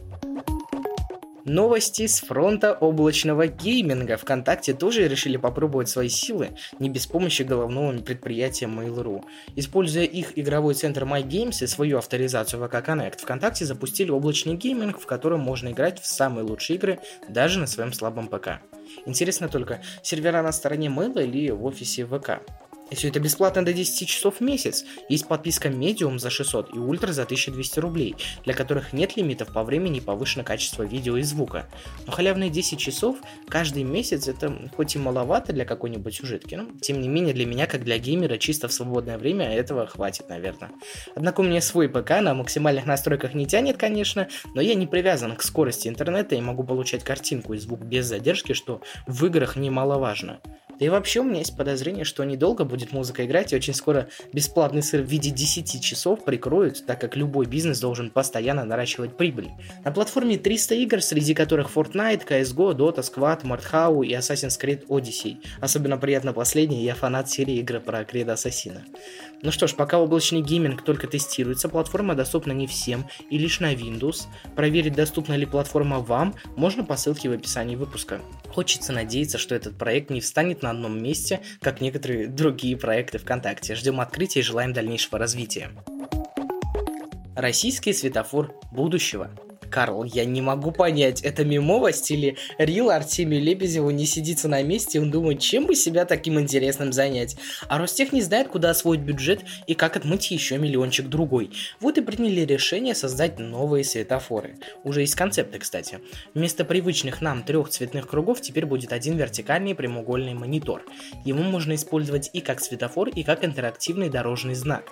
Новости 1.46 2.06
с 2.06 2.20
фронта 2.20 2.74
облачного 2.74 3.48
гейминга. 3.48 4.18
Вконтакте 4.18 4.74
тоже 4.74 5.08
решили 5.08 5.38
попробовать 5.38 5.90
свои 5.90 6.08
силы, 6.08 6.52
не 6.78 6.90
без 6.90 7.08
помощи 7.08 7.42
головного 7.42 7.98
предприятия 7.98 8.66
Mail.ru. 8.66 9.24
Используя 9.56 10.04
их 10.04 10.38
игровой 10.38 10.76
центр 10.76 11.04
MyGames 11.04 11.64
и 11.64 11.68
свою 11.68 11.98
авторизацию 11.98 12.62
VK 12.64 12.86
Connect, 12.86 13.22
ВКонтакте 13.22 13.66
запустили 13.66 14.12
облачный 14.12 14.56
гейминг, 14.56 15.00
в 15.00 15.08
котором 15.08 15.40
можно 15.40 15.70
играть 15.70 16.00
в 16.00 16.06
самые 16.06 16.46
лучшие 16.46 16.78
игры 16.78 17.00
даже 17.28 17.60
на 17.60 17.66
своем 17.66 17.92
слабом 17.92 18.28
ПК. 18.28 18.62
Интересно 19.06 19.50
только, 19.50 19.82
сервера 20.04 20.44
на 20.44 20.52
стороне 20.52 20.90
Mail 20.90 21.24
или 21.24 21.50
в 21.50 21.66
офисе 21.66 22.06
ВК? 22.06 22.42
И 22.92 22.96
все 22.96 23.08
это 23.08 23.22
бесплатно 23.22 23.64
до 23.64 23.72
10 23.72 24.08
часов 24.08 24.36
в 24.38 24.42
месяц. 24.42 24.84
Есть 25.08 25.28
подписка 25.28 25.70
Medium 25.70 26.20
за 26.20 26.30
600 26.30 26.72
и 26.76 26.78
Ultra 26.78 27.14
за 27.14 27.24
1200 27.24 27.80
рублей, 27.80 28.16
для 28.44 28.54
которых 28.54 28.92
нет 28.92 29.16
лимитов 29.16 29.54
по 29.54 29.64
времени 29.64 29.98
и 29.98 30.02
повышено 30.02 30.44
качество 30.44 30.84
видео 30.84 31.16
и 31.16 31.24
звука. 31.24 31.70
Но 32.06 32.12
халявные 32.12 32.50
10 32.50 32.78
часов 32.78 33.18
каждый 33.48 33.84
месяц 33.84 34.28
это 34.28 34.70
хоть 34.76 34.96
и 34.96 35.00
маловато 35.00 35.54
для 35.54 35.64
какой-нибудь 35.64 36.14
сюжетки, 36.14 36.56
но 36.56 36.68
тем 36.82 37.00
не 37.00 37.08
менее 37.08 37.34
для 37.34 37.46
меня, 37.46 37.66
как 37.66 37.86
для 37.86 37.98
геймера, 37.98 38.38
чисто 38.38 38.68
в 38.68 38.74
свободное 38.74 39.18
время 39.18 39.50
этого 39.50 39.88
хватит, 39.88 40.28
наверное. 40.28 40.72
Однако 41.16 41.40
у 41.40 41.44
меня 41.44 41.62
свой 41.62 41.88
ПК 41.88 42.20
на 42.22 42.34
максимальных 42.34 42.86
настройках 42.86 43.34
не 43.34 43.46
тянет, 43.46 43.78
конечно, 43.78 44.28
но 44.54 44.60
я 44.60 44.76
не 44.76 44.86
привязан 44.86 45.38
к 45.38 45.44
скорости 45.44 45.88
интернета 45.88 46.36
и 46.36 46.42
могу 46.42 46.66
получать 46.66 47.06
картинку 47.06 47.54
и 47.54 47.58
звук 47.58 47.80
без 47.86 48.06
задержки, 48.06 48.52
что 48.52 48.82
в 49.08 49.26
играх 49.26 49.56
немаловажно. 49.56 50.42
Да 50.82 50.88
и 50.88 50.90
вообще 50.90 51.20
у 51.20 51.24
меня 51.24 51.38
есть 51.38 51.56
подозрение, 51.56 52.06
что 52.06 52.24
недолго 52.24 52.66
будет 52.66 52.92
музыка 52.92 53.24
играть, 53.24 53.54
и 53.54 53.56
очень 53.56 53.76
скоро 53.76 54.08
бесплатный 54.34 54.82
сыр 54.82 55.04
в 55.04 55.06
виде 55.06 55.30
10 55.30 55.80
часов 55.80 56.26
прикроют, 56.26 56.88
так 56.88 57.00
как 57.00 57.16
любой 57.16 57.46
бизнес 57.46 57.80
должен 57.80 58.10
постоянно 58.10 58.66
наращивать 58.66 59.16
прибыль. 59.16 59.50
На 59.86 59.92
платформе 59.92 60.40
300 60.40 60.74
игр, 60.74 61.02
среди 61.04 61.36
которых 61.36 61.70
Fortnite, 61.70 62.28
CSGO, 62.28 62.76
Dota, 62.76 63.02
Squad, 63.02 63.44
Mordhau 63.44 64.04
и 64.04 64.14
Assassin's 64.14 64.60
Creed 64.60 64.88
Odyssey. 64.88 65.38
Особенно 65.60 66.00
приятно 66.00 66.34
последний, 66.34 66.84
я 66.84 66.96
фанат 66.96 67.30
серии 67.30 67.58
игр 67.58 67.80
про 67.80 68.04
Кредо 68.04 68.34
Ассасина. 68.34 68.84
Ну 69.44 69.52
что 69.52 69.68
ж, 69.68 69.76
пока 69.76 70.00
облачный 70.00 70.42
гейминг 70.42 70.84
только 70.84 71.06
тестируется, 71.06 71.70
платформа 71.70 72.16
доступна 72.16 72.54
не 72.54 72.66
всем 72.66 73.06
и 73.30 73.38
лишь 73.38 73.60
на 73.60 73.72
Windows. 73.74 74.24
Проверить, 74.56 74.96
доступна 74.96 75.36
ли 75.36 75.46
платформа 75.46 76.00
вам, 76.00 76.34
можно 76.56 76.84
по 76.84 76.96
ссылке 76.96 77.30
в 77.30 77.34
описании 77.34 77.76
выпуска. 77.76 78.20
Хочется 78.50 78.94
надеяться, 78.94 79.38
что 79.38 79.56
этот 79.56 79.78
проект 79.78 80.10
не 80.10 80.22
встанет 80.22 80.62
на 80.62 80.71
одном 80.72 81.02
месте, 81.02 81.42
как 81.62 81.82
некоторые 81.82 82.28
другие 82.28 82.76
проекты 82.78 83.20
ВКонтакте. 83.20 83.76
Ждем 83.76 84.02
открытия 84.02 84.40
и 84.40 84.44
желаем 84.44 84.74
дальнейшего 84.74 85.20
развития. 85.20 85.70
Российский 87.36 87.94
светофор 87.94 88.54
будущего. 88.72 89.32
Карл, 89.72 90.04
я 90.04 90.26
не 90.26 90.42
могу 90.42 90.72
понять, 90.72 91.22
это 91.22 91.44
мемовость 91.44 92.12
или 92.12 92.38
Рил 92.60 92.92
Артемию 92.92 93.42
Лебедеву 93.42 93.90
не 93.90 94.06
сидится 94.06 94.48
на 94.48 94.62
месте, 94.62 94.98
и 94.98 95.02
он 95.02 95.10
думает, 95.10 95.40
чем 95.40 95.66
бы 95.66 95.74
себя 95.74 96.06
таким 96.06 96.40
интересным 96.40 96.94
занять. 96.94 97.38
А 97.68 97.78
Ростех 97.80 98.12
не 98.12 98.22
знает, 98.22 98.50
куда 98.50 98.70
освоить 98.72 99.00
бюджет 99.00 99.42
и 99.66 99.74
как 99.74 99.96
отмыть 99.96 100.30
еще 100.30 100.58
миллиончик 100.58 101.08
другой. 101.08 101.52
Вот 101.80 101.98
и 101.98 102.02
приняли 102.02 102.42
решение 102.42 102.94
создать 102.94 103.40
новые 103.40 103.84
светофоры. 103.84 104.58
Уже 104.84 105.02
есть 105.02 105.16
концепты, 105.16 105.60
кстати. 105.60 106.00
Вместо 106.34 106.66
привычных 106.66 107.22
нам 107.22 107.44
трех 107.44 107.70
цветных 107.70 108.08
кругов 108.08 108.42
теперь 108.42 108.66
будет 108.66 108.92
один 108.92 109.18
вертикальный 109.18 109.74
прямоугольный 109.74 110.34
монитор. 110.34 110.84
Его 111.24 111.42
можно 111.44 111.76
использовать 111.76 112.30
и 112.34 112.42
как 112.42 112.60
светофор, 112.60 113.10
и 113.10 113.24
как 113.24 113.46
интерактивный 113.46 114.10
дорожный 114.10 114.56
знак. 114.56 114.84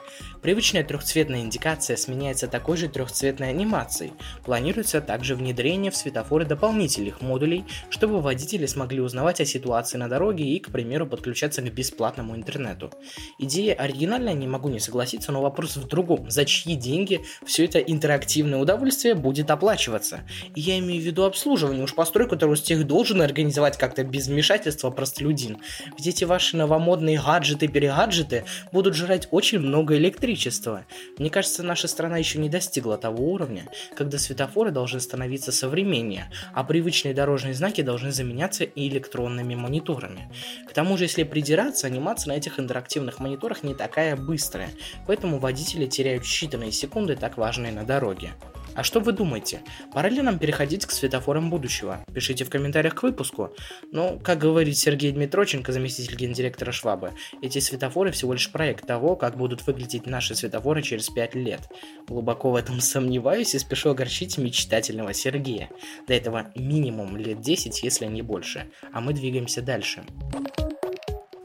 Привычная 0.41 0.83
трехцветная 0.83 1.41
индикация 1.41 1.97
сменяется 1.97 2.47
такой 2.47 2.77
же 2.77 2.87
трехцветной 2.87 3.49
анимацией. 3.49 4.13
Планируется 4.45 4.68
Планируется 4.69 5.01
также 5.01 5.33
внедрение 5.33 5.89
в 5.89 5.95
светофоры 5.95 6.45
дополнительных 6.45 7.21
модулей, 7.21 7.65
чтобы 7.89 8.21
водители 8.21 8.67
смогли 8.67 9.01
узнавать 9.01 9.41
о 9.41 9.45
ситуации 9.45 9.97
на 9.97 10.07
дороге 10.07 10.43
и, 10.43 10.59
к 10.59 10.69
примеру, 10.69 11.07
подключаться 11.07 11.63
к 11.63 11.73
бесплатному 11.73 12.35
интернету. 12.35 12.91
Идея 13.39 13.73
оригинальная, 13.73 14.35
не 14.35 14.45
могу 14.45 14.69
не 14.69 14.79
согласиться, 14.79 15.31
но 15.31 15.41
вопрос 15.41 15.75
в 15.75 15.87
другом. 15.87 16.29
За 16.29 16.45
чьи 16.45 16.75
деньги 16.75 17.21
все 17.43 17.65
это 17.65 17.79
интерактивное 17.79 18.59
удовольствие 18.59 19.15
будет 19.15 19.49
оплачиваться? 19.49 20.19
Я 20.53 20.77
имею 20.77 21.01
в 21.01 21.05
виду 21.05 21.23
обслуживание, 21.23 21.83
уж 21.83 21.95
постройку 21.95 22.37
Ростех 22.39 22.85
должен 22.85 23.23
организовать 23.23 23.75
как-то 23.75 24.03
без 24.03 24.27
вмешательства 24.27 24.91
простолюдин. 24.91 25.57
Ведь 25.97 26.05
эти 26.05 26.25
ваши 26.25 26.55
новомодные 26.55 27.19
гаджеты-перегаджеты 27.19 28.45
будут 28.71 28.93
жрать 28.93 29.27
очень 29.31 29.57
много 29.57 29.97
электричества. 29.97 30.85
Мне 31.17 31.31
кажется, 31.31 31.63
наша 31.63 31.87
страна 31.87 32.17
еще 32.17 32.37
не 32.37 32.49
достигла 32.49 32.99
того 32.99 33.31
уровня, 33.31 33.67
когда 33.97 34.19
светофор 34.19 34.58
светофоры 34.59 34.71
должны 34.71 34.99
становиться 34.99 35.51
современнее, 35.51 36.29
а 36.53 36.63
привычные 36.63 37.13
дорожные 37.13 37.53
знаки 37.53 37.81
должны 37.81 38.11
заменяться 38.11 38.65
и 38.65 38.89
электронными 38.89 39.55
мониторами. 39.55 40.29
К 40.69 40.73
тому 40.73 40.97
же, 40.97 41.05
если 41.05 41.23
придираться, 41.23 41.87
анимация 41.87 42.33
на 42.33 42.37
этих 42.37 42.59
интерактивных 42.59 43.19
мониторах 43.19 43.63
не 43.63 43.73
такая 43.73 44.15
быстрая, 44.17 44.69
поэтому 45.07 45.39
водители 45.39 45.87
теряют 45.87 46.23
считанные 46.23 46.71
секунды, 46.71 47.15
так 47.15 47.37
важные 47.37 47.71
на 47.71 47.83
дороге. 47.83 48.31
А 48.75 48.83
что 48.83 48.99
вы 48.99 49.11
думаете? 49.11 49.61
Пора 49.93 50.09
ли 50.09 50.21
нам 50.21 50.39
переходить 50.39 50.85
к 50.85 50.91
светофорам 50.91 51.49
будущего? 51.49 52.03
Пишите 52.13 52.45
в 52.45 52.49
комментариях 52.49 52.95
к 52.95 53.03
выпуску. 53.03 53.53
Ну, 53.91 54.19
как 54.23 54.39
говорит 54.39 54.77
Сергей 54.77 55.11
Дмитроченко, 55.11 55.71
заместитель 55.71 56.15
гендиректора 56.15 56.71
Швабы, 56.71 57.13
эти 57.41 57.59
светофоры 57.59 58.11
всего 58.11 58.33
лишь 58.33 58.51
проект 58.51 58.85
того, 58.85 59.15
как 59.15 59.37
будут 59.37 59.65
выглядеть 59.67 60.05
наши 60.05 60.35
светофоры 60.35 60.81
через 60.81 61.09
5 61.09 61.35
лет. 61.35 61.61
Глубоко 62.07 62.51
в 62.51 62.55
этом 62.55 62.79
сомневаюсь 62.81 63.55
и 63.55 63.59
спешу 63.59 63.91
огорчить 63.91 64.37
мечтательного 64.37 65.13
Сергея. 65.13 65.69
До 66.07 66.13
этого 66.13 66.51
минимум 66.55 67.17
лет 67.17 67.41
10, 67.41 67.83
если 67.83 68.05
не 68.05 68.21
больше. 68.21 68.67
А 68.93 69.01
мы 69.01 69.13
двигаемся 69.13 69.61
дальше. 69.61 70.03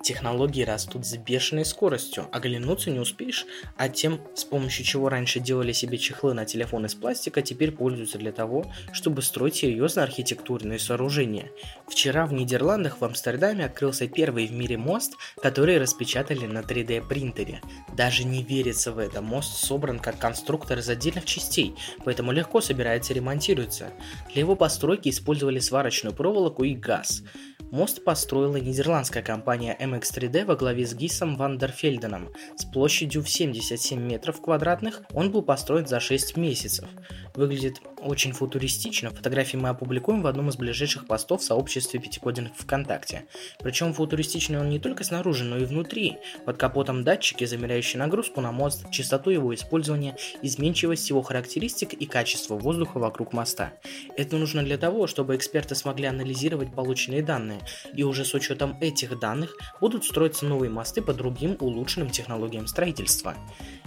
Технологии 0.05 0.63
растут 0.65 1.07
с 1.07 1.17
бешеной 1.17 1.65
скоростью, 1.65 2.29
оглянуться 2.31 2.91
не 2.91 2.99
успеешь, 2.99 3.47
а 3.79 3.89
тем, 3.89 4.21
с 4.35 4.45
помощью 4.45 4.85
чего 4.85 5.09
раньше 5.09 5.41
делали 5.41 5.73
себе 5.73 5.97
чехлы 5.97 6.35
на 6.35 6.45
телефон 6.45 6.85
из 6.85 6.95
пластика, 6.95 7.41
теперь 7.41 7.73
пользуются 7.73 8.19
для 8.19 8.31
того, 8.31 8.67
чтобы 8.93 9.23
строить 9.23 9.55
серьезные 9.57 10.05
архитектурные 10.05 10.79
сооружения. 10.79 11.51
Вчера 11.89 12.27
в 12.27 12.35
Нидерландах 12.35 13.01
в 13.01 13.05
Амстердаме 13.07 13.65
открылся 13.65 14.07
первый 14.07 14.47
в 14.47 14.53
мире 14.53 14.77
мост, 14.77 15.15
который 15.41 15.79
распечатали 15.79 16.45
на 16.45 16.59
3D 16.59 17.09
принтере. 17.09 17.63
Даже 17.97 18.25
не 18.25 18.43
верится 18.43 18.93
в 18.93 18.99
это, 18.99 19.23
мост 19.23 19.57
собран 19.57 20.01
как 20.01 20.19
конструктор 20.19 20.81
из 20.81 20.89
отдельных 20.91 21.25
частей, 21.25 21.75
поэтому 22.05 22.31
легко 22.31 22.61
собирается 22.61 23.15
и 23.15 23.17
ремонтируется. 23.17 23.91
Для 24.35 24.41
его 24.41 24.55
постройки 24.55 25.09
использовали 25.09 25.61
сварочную 25.61 26.15
проволоку 26.15 26.63
и 26.65 26.75
газ. 26.75 27.23
Мост 27.71 28.05
построила 28.05 28.57
нидерландская 28.57 29.23
компания 29.23 29.77
MX3D 29.81 30.45
во 30.45 30.57
главе 30.57 30.87
с 30.87 30.95
Гисом 30.95 31.37
Вандерфельденом. 31.37 32.31
С 32.57 32.65
площадью 32.65 33.23
в 33.23 33.29
77 33.29 34.01
метров 34.01 34.41
квадратных 34.41 35.03
он 35.13 35.31
был 35.31 35.43
построен 35.43 35.87
за 35.87 36.01
6 36.01 36.37
месяцев. 36.37 36.89
Выглядит 37.35 37.81
очень 37.99 38.33
футуристично. 38.33 39.11
Фотографии 39.11 39.57
мы 39.57 39.69
опубликуем 39.71 40.23
в 40.23 40.29
одном 40.29 40.51
из 40.51 40.57
ближайших 40.57 41.09
постов 41.09 41.41
в 41.41 41.45
сообществе 41.45 41.99
Пятикодин 41.99 42.51
ВКонтакте. 42.57 43.27
Причем 43.59 43.93
футуристичный 43.93 44.61
он 44.61 44.69
не 44.69 44.79
только 44.79 45.03
снаружи, 45.03 45.43
но 45.43 45.57
и 45.57 45.65
внутри. 45.65 46.19
Под 46.45 46.59
капотом 46.59 47.03
датчики, 47.03 47.45
замеряющие 47.45 47.99
нагрузку 47.99 48.41
на 48.41 48.53
мост, 48.53 48.89
частоту 48.91 49.31
его 49.31 49.53
использования, 49.53 50.17
изменчивость 50.43 51.11
его 51.11 51.23
характеристик 51.23 51.93
и 51.93 52.07
качество 52.07 52.55
воздуха 52.55 52.99
вокруг 52.99 53.33
моста. 53.33 53.73
Это 54.17 54.37
нужно 54.37 54.63
для 54.63 54.79
того, 54.79 55.09
чтобы 55.09 55.35
эксперты 55.35 55.75
смогли 55.75 56.07
анализировать 56.07 56.73
полученные 56.73 57.23
данные, 57.23 57.61
и 57.95 58.05
уже 58.05 58.25
с 58.25 58.33
учетом 58.35 58.79
этих 58.81 59.19
данных 59.19 59.57
будут 59.81 60.05
строиться 60.05 60.47
новые 60.47 60.71
мосты 60.71 61.03
по 61.03 61.13
другим 61.13 61.57
улучшенным 61.59 62.11
технологиям 62.11 62.69
строительства. 62.69 63.35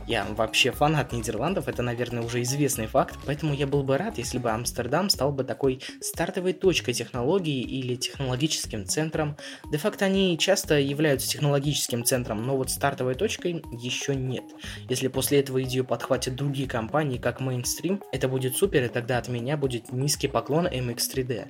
Я 0.08 0.24
вообще 0.24 0.72
фанат 0.72 1.12
Нидерландов, 1.12 1.68
это, 1.68 1.84
наверное, 1.84 2.24
уже 2.24 2.42
известный 2.42 2.88
факт, 2.88 3.20
поэтому 3.26 3.54
я 3.54 3.68
был 3.68 3.84
бы 3.84 3.98
рад, 3.98 4.18
если 4.18 4.38
бы 4.38 4.50
Амстердам 4.52 5.10
стал 5.10 5.34
бы 5.34 5.44
такой 5.44 5.82
стартовой 6.00 6.54
точкой 6.54 6.94
технологий 6.94 7.62
или 7.62 7.96
технологическим 7.96 8.86
центром. 8.86 9.36
Де-факто 9.70 10.06
они 10.06 10.38
часто 10.38 10.80
являются 10.80 11.28
технологическим 11.28 12.06
центром, 12.06 12.48
но 12.48 12.56
вот 12.56 12.72
стартовой 12.72 13.16
точкой 13.16 13.62
еще 13.74 14.16
нет. 14.16 14.46
Если 14.88 15.10
после 15.10 15.42
этого 15.42 15.62
идею 15.64 15.84
подхватят 15.84 16.36
другие 16.36 16.70
компании, 16.70 17.18
как 17.18 17.42
Mainstream, 17.42 18.02
это 18.14 18.30
будет 18.30 18.56
супер, 18.56 18.86
и 18.86 18.88
тогда 18.88 19.18
от 19.18 19.28
меня 19.28 19.58
будет 19.58 19.92
низкий 19.92 20.30
поклон 20.30 20.68
MX3D. 20.68 21.48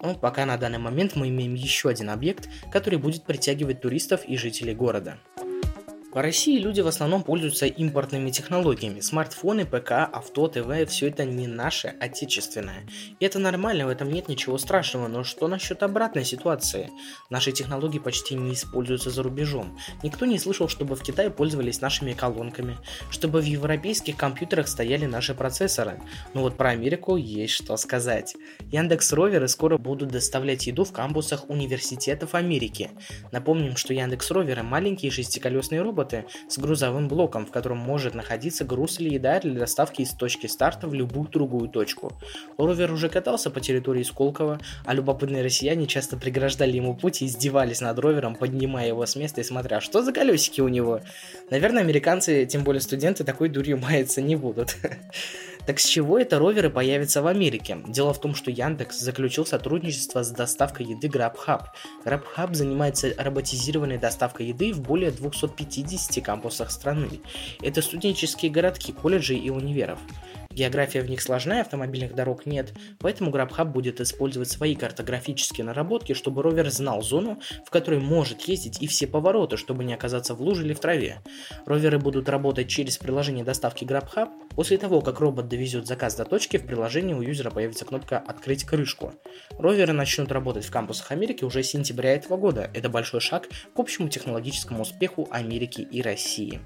Но 0.00 0.14
пока 0.14 0.46
на 0.46 0.56
данный 0.56 0.78
момент 0.78 1.16
мы 1.16 1.28
имеем 1.28 1.54
еще 1.54 1.88
один 1.88 2.10
объект, 2.10 2.48
который 2.70 3.00
будет 3.00 3.24
притягивать 3.24 3.80
туристов 3.80 4.24
и 4.28 4.36
жителей 4.36 4.76
города. 4.76 5.18
В 6.16 6.18
России 6.18 6.58
люди 6.58 6.80
в 6.80 6.86
основном 6.86 7.22
пользуются 7.22 7.66
импортными 7.66 8.30
технологиями. 8.30 9.00
Смартфоны, 9.00 9.66
ПК, 9.66 10.08
авто, 10.10 10.48
ТВ– 10.48 10.88
все 10.88 11.08
это 11.08 11.26
не 11.26 11.46
наше, 11.46 11.88
отечественное. 12.00 12.86
И 13.20 13.26
это 13.26 13.38
нормально, 13.38 13.84
в 13.84 13.90
этом 13.90 14.08
нет 14.08 14.26
ничего 14.26 14.56
страшного, 14.56 15.08
но 15.08 15.24
что 15.24 15.46
насчет 15.46 15.82
обратной 15.82 16.24
ситуации? 16.24 16.88
Наши 17.28 17.52
технологии 17.52 17.98
почти 17.98 18.34
не 18.34 18.54
используются 18.54 19.10
за 19.10 19.22
рубежом. 19.22 19.78
Никто 20.02 20.24
не 20.24 20.38
слышал, 20.38 20.70
чтобы 20.70 20.96
в 20.96 21.02
Китае 21.02 21.28
пользовались 21.28 21.82
нашими 21.82 22.14
колонками, 22.14 22.78
чтобы 23.10 23.42
в 23.42 23.44
европейских 23.44 24.16
компьютерах 24.16 24.68
стояли 24.68 25.04
наши 25.04 25.34
процессоры. 25.34 26.00
Но 26.32 26.40
вот 26.40 26.56
про 26.56 26.70
Америку 26.70 27.16
есть 27.16 27.52
что 27.52 27.76
сказать. 27.76 28.34
Яндекс 28.72 29.12
Роверы 29.12 29.48
скоро 29.48 29.76
будут 29.76 30.12
доставлять 30.12 30.66
еду 30.66 30.84
в 30.84 30.92
кампусах 30.92 31.50
университетов 31.50 32.34
Америки. 32.34 32.92
Напомним, 33.32 33.76
что 33.76 33.92
Яндекс 33.92 34.30
Роверы– 34.30 34.62
маленькие 34.62 35.12
шестиколесные 35.12 35.82
роботы, 35.82 36.05
роботы 36.06 36.24
с 36.48 36.58
грузовым 36.58 37.08
блоком, 37.08 37.46
в 37.46 37.50
котором 37.50 37.78
может 37.78 38.14
находиться 38.14 38.64
груз 38.64 39.00
или 39.00 39.14
еда 39.14 39.40
для 39.40 39.58
доставки 39.58 40.02
из 40.02 40.12
точки 40.12 40.46
старта 40.46 40.86
в 40.86 40.94
любую 40.94 41.28
другую 41.28 41.68
точку. 41.68 42.12
Ровер 42.58 42.92
уже 42.92 43.08
катался 43.08 43.50
по 43.50 43.60
территории 43.60 44.02
Сколково, 44.02 44.60
а 44.84 44.94
любопытные 44.94 45.42
россияне 45.42 45.86
часто 45.86 46.16
преграждали 46.16 46.76
ему 46.76 46.94
путь 46.94 47.22
и 47.22 47.26
издевались 47.26 47.80
над 47.80 47.98
ровером, 47.98 48.36
поднимая 48.36 48.88
его 48.88 49.04
с 49.04 49.16
места 49.16 49.40
и 49.40 49.44
смотря, 49.44 49.80
что 49.80 50.02
за 50.02 50.12
колесики 50.12 50.60
у 50.60 50.68
него. 50.68 51.00
Наверное, 51.50 51.82
американцы, 51.82 52.46
тем 52.46 52.62
более 52.62 52.80
студенты, 52.80 53.24
такой 53.24 53.48
дурью 53.48 53.78
маяться 53.82 54.22
не 54.22 54.36
будут. 54.36 54.76
Так 55.66 55.80
с 55.80 55.84
чего 55.84 56.16
это 56.16 56.38
роверы 56.38 56.70
появятся 56.70 57.22
в 57.22 57.26
Америке? 57.26 57.78
Дело 57.88 58.14
в 58.14 58.20
том, 58.20 58.36
что 58.36 58.52
Яндекс 58.52 59.00
заключил 59.00 59.44
сотрудничество 59.44 60.22
с 60.22 60.30
доставкой 60.30 60.86
еды 60.86 61.08
GrabHub. 61.08 61.62
GrabHub 62.04 62.54
занимается 62.54 63.12
роботизированной 63.18 63.98
доставкой 63.98 64.46
еды 64.46 64.72
в 64.72 64.80
более 64.80 65.10
250 65.10 65.95
кампусах 66.22 66.70
страны. 66.70 67.20
Это 67.62 67.82
студенческие 67.82 68.50
городки, 68.50 68.92
колледжи 68.92 69.34
и 69.34 69.50
универов. 69.50 69.98
География 70.56 71.02
в 71.02 71.10
них 71.10 71.20
сложная, 71.20 71.60
автомобильных 71.60 72.14
дорог 72.14 72.46
нет, 72.46 72.72
поэтому 72.98 73.30
GrabHub 73.30 73.66
будет 73.66 74.00
использовать 74.00 74.48
свои 74.48 74.74
картографические 74.74 75.66
наработки, 75.66 76.14
чтобы 76.14 76.42
ровер 76.42 76.70
знал 76.70 77.02
зону, 77.02 77.38
в 77.66 77.68
которой 77.68 78.00
может 78.00 78.40
ездить 78.48 78.80
и 78.80 78.86
все 78.86 79.06
повороты, 79.06 79.58
чтобы 79.58 79.84
не 79.84 79.92
оказаться 79.92 80.34
в 80.34 80.40
луже 80.40 80.64
или 80.64 80.72
в 80.72 80.80
траве. 80.80 81.18
Роверы 81.66 81.98
будут 81.98 82.30
работать 82.30 82.68
через 82.68 82.96
приложение 82.96 83.44
доставки 83.44 83.84
GrabHub. 83.84 84.30
После 84.54 84.78
того, 84.78 85.02
как 85.02 85.20
робот 85.20 85.48
довезет 85.48 85.86
заказ 85.86 86.14
до 86.14 86.24
точки, 86.24 86.56
в 86.56 86.66
приложении 86.66 87.12
у 87.12 87.20
юзера 87.20 87.50
появится 87.50 87.84
кнопка 87.84 88.16
«Открыть 88.16 88.64
крышку». 88.64 89.12
Роверы 89.58 89.92
начнут 89.92 90.32
работать 90.32 90.64
в 90.64 90.70
кампусах 90.70 91.12
Америки 91.12 91.44
уже 91.44 91.62
с 91.62 91.68
сентября 91.68 92.14
этого 92.14 92.38
года. 92.38 92.70
Это 92.72 92.88
большой 92.88 93.20
шаг 93.20 93.46
к 93.74 93.78
общему 93.78 94.08
технологическому 94.08 94.84
успеху 94.84 95.28
Америки 95.30 95.82
и 95.82 96.00
России. 96.00 96.62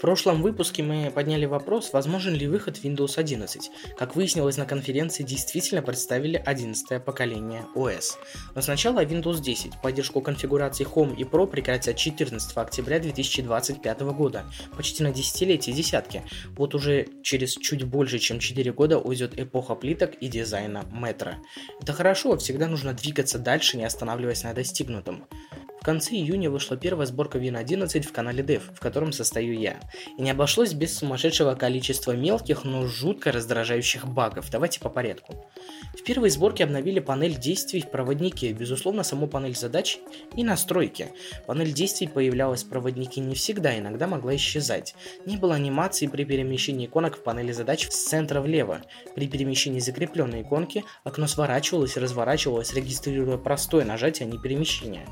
В 0.00 0.02
прошлом 0.02 0.40
выпуске 0.40 0.82
мы 0.82 1.12
подняли 1.14 1.44
вопрос, 1.44 1.92
возможен 1.92 2.32
ли 2.32 2.46
выход 2.46 2.78
Windows 2.82 3.18
11. 3.18 3.70
Как 3.98 4.16
выяснилось 4.16 4.56
на 4.56 4.64
конференции, 4.64 5.22
действительно 5.22 5.82
представили 5.82 6.42
11 6.42 7.04
поколение 7.04 7.66
OS. 7.76 8.14
Но 8.54 8.62
сначала 8.62 9.04
Windows 9.04 9.42
10. 9.42 9.82
Поддержку 9.82 10.22
конфигураций 10.22 10.86
Home 10.86 11.14
и 11.14 11.24
Pro 11.24 11.46
прекратят 11.46 11.96
14 11.96 12.56
октября 12.56 12.98
2025 12.98 14.00
года, 14.00 14.46
почти 14.74 15.02
на 15.02 15.12
десятилетие 15.12 15.76
десятки. 15.76 16.22
Вот 16.56 16.74
уже 16.74 17.06
через 17.22 17.52
чуть 17.52 17.84
больше, 17.84 18.18
чем 18.18 18.38
4 18.38 18.72
года 18.72 18.98
уйдет 18.98 19.38
эпоха 19.38 19.74
плиток 19.74 20.14
и 20.14 20.28
дизайна 20.28 20.86
метро. 20.90 21.32
Это 21.78 21.92
хорошо, 21.92 22.38
всегда 22.38 22.68
нужно 22.68 22.94
двигаться 22.94 23.38
дальше, 23.38 23.76
не 23.76 23.84
останавливаясь 23.84 24.44
на 24.44 24.54
достигнутом. 24.54 25.26
В 25.80 25.82
конце 25.82 26.16
июня 26.16 26.50
вышла 26.50 26.76
первая 26.76 27.06
сборка 27.06 27.38
Win 27.38 27.56
11 27.56 28.04
в 28.04 28.12
канале 28.12 28.42
Dev, 28.42 28.60
в 28.74 28.80
котором 28.80 29.12
состою 29.12 29.58
я. 29.58 29.80
И 30.18 30.20
не 30.20 30.30
обошлось 30.30 30.74
без 30.74 30.98
сумасшедшего 30.98 31.54
количества 31.54 32.12
мелких, 32.12 32.64
но 32.64 32.86
жутко 32.86 33.32
раздражающих 33.32 34.06
багов. 34.06 34.50
Давайте 34.50 34.78
по 34.78 34.90
порядку. 34.90 35.46
В 35.94 36.02
первой 36.02 36.28
сборке 36.28 36.64
обновили 36.64 37.00
панель 37.00 37.34
действий 37.34 37.80
в 37.80 37.90
проводнике, 37.90 38.52
безусловно, 38.52 39.04
саму 39.04 39.26
панель 39.26 39.56
задач 39.56 39.98
и 40.36 40.44
настройки. 40.44 41.12
Панель 41.46 41.72
действий 41.72 42.08
появлялась 42.08 42.62
в 42.62 42.68
проводнике 42.68 43.22
не 43.22 43.34
всегда, 43.34 43.78
иногда 43.78 44.06
могла 44.06 44.36
исчезать. 44.36 44.94
Не 45.24 45.38
было 45.38 45.54
анимации 45.54 46.08
при 46.08 46.24
перемещении 46.24 46.88
иконок 46.88 47.16
в 47.16 47.22
панели 47.22 47.52
задач 47.52 47.88
с 47.88 48.04
центра 48.04 48.42
влево. 48.42 48.82
При 49.14 49.26
перемещении 49.28 49.80
закрепленной 49.80 50.42
иконки 50.42 50.84
окно 51.04 51.26
сворачивалось 51.26 51.96
и 51.96 52.00
разворачивалось, 52.00 52.74
регистрируя 52.74 53.38
простое 53.38 53.86
нажатие, 53.86 54.28
а 54.28 54.30
не 54.30 54.38
перемещение. 54.38 55.06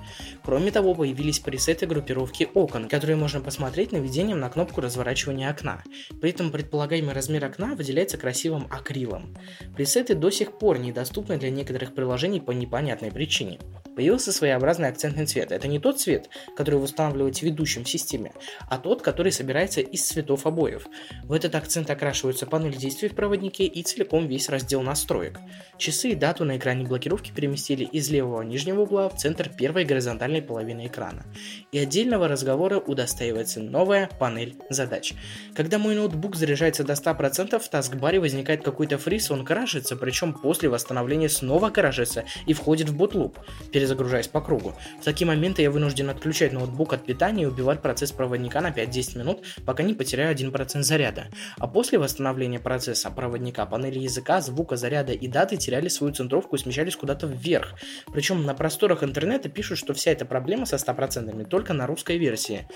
Кроме 0.44 0.57
Кроме 0.58 0.72
того, 0.72 0.92
появились 0.92 1.38
пресеты 1.38 1.86
группировки 1.86 2.48
окон, 2.52 2.88
которые 2.88 3.14
можно 3.14 3.40
посмотреть 3.40 3.92
наведением 3.92 4.40
на 4.40 4.50
кнопку 4.50 4.80
разворачивания 4.80 5.48
окна. 5.48 5.84
При 6.20 6.30
этом 6.30 6.50
предполагаемый 6.50 7.14
размер 7.14 7.44
окна 7.44 7.76
выделяется 7.76 8.18
красивым 8.18 8.66
акрилом. 8.68 9.36
Пресеты 9.76 10.16
до 10.16 10.30
сих 10.30 10.58
пор 10.58 10.80
недоступны 10.80 11.38
для 11.38 11.50
некоторых 11.50 11.94
приложений 11.94 12.40
по 12.40 12.50
непонятной 12.50 13.12
причине. 13.12 13.60
Появился 13.94 14.32
своеобразный 14.32 14.88
акцентный 14.88 15.26
цвет. 15.26 15.52
Это 15.52 15.68
не 15.68 15.78
тот 15.78 16.00
цвет, 16.00 16.28
который 16.56 16.76
вы 16.76 16.84
устанавливаете 16.84 17.40
в 17.40 17.44
ведущем 17.44 17.84
системе, 17.84 18.32
а 18.68 18.78
тот, 18.78 19.02
который 19.02 19.30
собирается 19.30 19.80
из 19.80 20.06
цветов 20.06 20.44
обоев. 20.44 20.88
В 21.22 21.32
этот 21.32 21.54
акцент 21.54 21.88
окрашиваются 21.88 22.46
панель 22.46 22.76
действий 22.76 23.08
в 23.08 23.14
проводнике 23.14 23.64
и 23.64 23.82
целиком 23.84 24.26
весь 24.26 24.48
раздел 24.48 24.82
настроек. 24.82 25.38
Часы 25.78 26.10
и 26.10 26.14
дату 26.16 26.44
на 26.44 26.56
экране 26.56 26.84
блокировки 26.84 27.30
переместили 27.30 27.84
из 27.84 28.10
левого 28.10 28.42
нижнего 28.42 28.82
угла 28.82 29.08
в 29.08 29.16
центр 29.16 29.48
первой 29.48 29.84
горизонтальной 29.84 30.42
половины 30.48 30.86
экрана. 30.86 31.24
И 31.70 31.78
отдельного 31.78 32.26
разговора 32.26 32.78
удостаивается 32.78 33.60
новая 33.60 34.08
панель 34.18 34.56
задач. 34.70 35.14
Когда 35.54 35.78
мой 35.78 35.94
ноутбук 35.94 36.34
заряжается 36.34 36.82
до 36.82 36.94
100%, 36.94 37.58
в 37.58 37.68
таскбаре 37.68 38.18
возникает 38.18 38.64
какой-то 38.64 38.98
фриз, 38.98 39.30
он 39.30 39.44
крашится, 39.44 39.94
причем 39.96 40.32
после 40.32 40.68
восстановления 40.68 41.28
снова 41.28 41.70
крашится 41.70 42.24
и 42.46 42.54
входит 42.54 42.88
в 42.88 42.96
бутлуп, 42.96 43.38
перезагружаясь 43.72 44.28
по 44.28 44.40
кругу. 44.40 44.74
В 45.00 45.04
такие 45.04 45.26
моменты 45.26 45.62
я 45.62 45.70
вынужден 45.70 46.08
отключать 46.08 46.52
ноутбук 46.52 46.94
от 46.94 47.04
питания 47.04 47.42
и 47.42 47.46
убивать 47.46 47.82
процесс 47.82 48.10
проводника 48.10 48.60
на 48.60 48.70
5-10 48.70 49.18
минут, 49.18 49.44
пока 49.66 49.82
не 49.82 49.94
потеряю 49.94 50.34
1% 50.34 50.82
заряда. 50.82 51.26
А 51.58 51.66
после 51.66 51.98
восстановления 51.98 52.58
процесса 52.58 53.10
проводника 53.10 53.66
панели 53.66 53.98
языка, 53.98 54.40
звука, 54.40 54.76
заряда 54.76 55.12
и 55.12 55.28
даты 55.28 55.58
теряли 55.58 55.88
свою 55.88 56.14
центровку 56.14 56.56
и 56.56 56.58
смещались 56.58 56.96
куда-то 56.96 57.26
вверх. 57.26 57.74
Причем 58.12 58.44
на 58.44 58.54
просторах 58.54 59.02
интернета 59.02 59.48
пишут, 59.48 59.78
что 59.78 59.92
вся 59.92 60.12
эта 60.12 60.24
проблема 60.24 60.37
со 60.66 60.76
100% 60.76 61.44
только 61.46 61.72
на 61.72 61.86
русской 61.86 62.18
версии. 62.18 62.66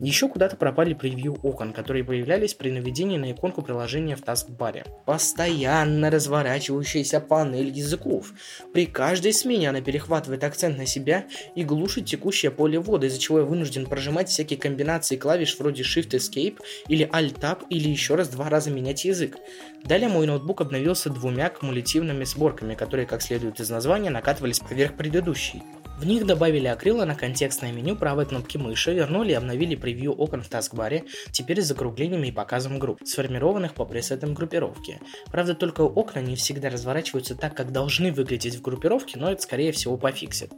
Еще 0.00 0.28
куда-то 0.28 0.56
пропали 0.56 0.94
превью 0.94 1.38
окон, 1.42 1.72
которые 1.72 2.04
появлялись 2.04 2.54
при 2.54 2.70
наведении 2.70 3.18
на 3.18 3.32
иконку 3.32 3.62
приложения 3.62 4.16
в 4.16 4.22
таскбаре. 4.22 4.84
Постоянно 5.04 6.10
разворачивающаяся 6.10 7.20
панель 7.20 7.70
языков. 7.70 8.32
При 8.72 8.86
каждой 8.86 9.32
смене 9.32 9.70
она 9.70 9.80
перехватывает 9.80 10.44
акцент 10.44 10.78
на 10.78 10.86
себя 10.86 11.26
и 11.54 11.64
глушит 11.64 12.06
текущее 12.06 12.50
поле 12.50 12.78
ввода, 12.78 13.06
из-за 13.06 13.18
чего 13.18 13.40
я 13.40 13.44
вынужден 13.44 13.86
прожимать 13.86 14.28
всякие 14.28 14.58
комбинации 14.58 15.16
клавиш 15.16 15.58
вроде 15.58 15.82
Shift 15.82 16.10
Escape 16.10 16.58
или 16.88 17.08
Alt 17.08 17.40
Tab 17.40 17.64
или 17.70 17.88
еще 17.88 18.14
раз 18.14 18.28
два 18.28 18.48
раза 18.48 18.70
менять 18.70 19.04
язык. 19.04 19.38
Далее 19.84 20.08
мой 20.08 20.26
ноутбук 20.26 20.60
обновился 20.60 21.10
двумя 21.10 21.48
кумулятивными 21.48 22.24
сборками, 22.24 22.74
которые, 22.74 23.06
как 23.06 23.22
следует 23.22 23.60
из 23.60 23.70
названия, 23.70 24.10
накатывались 24.10 24.58
поверх 24.58 24.94
предыдущей. 24.96 25.62
В 25.98 26.04
них 26.04 26.26
добавили 26.26 26.66
акрила 26.66 27.05
на 27.06 27.14
контекстное 27.14 27.72
меню 27.72 27.96
правой 27.96 28.26
кнопки 28.26 28.58
мыши, 28.58 28.92
вернули 28.92 29.30
и 29.30 29.34
обновили 29.34 29.76
превью 29.76 30.12
окон 30.12 30.42
в 30.42 30.48
таскбаре, 30.48 31.04
теперь 31.30 31.62
с 31.62 31.66
закруглениями 31.66 32.28
и 32.28 32.32
показом 32.32 32.78
групп, 32.78 33.00
сформированных 33.04 33.74
по 33.74 33.84
пресетам 33.84 34.34
группировки. 34.34 35.00
Правда, 35.30 35.54
только 35.54 35.82
окна 35.82 36.20
не 36.20 36.36
всегда 36.36 36.68
разворачиваются 36.68 37.34
так, 37.34 37.56
как 37.56 37.72
должны 37.72 38.12
выглядеть 38.12 38.56
в 38.56 38.62
группировке, 38.62 39.18
но 39.18 39.30
это 39.30 39.42
скорее 39.42 39.72
всего 39.72 39.96
пофиксит. 39.96 40.52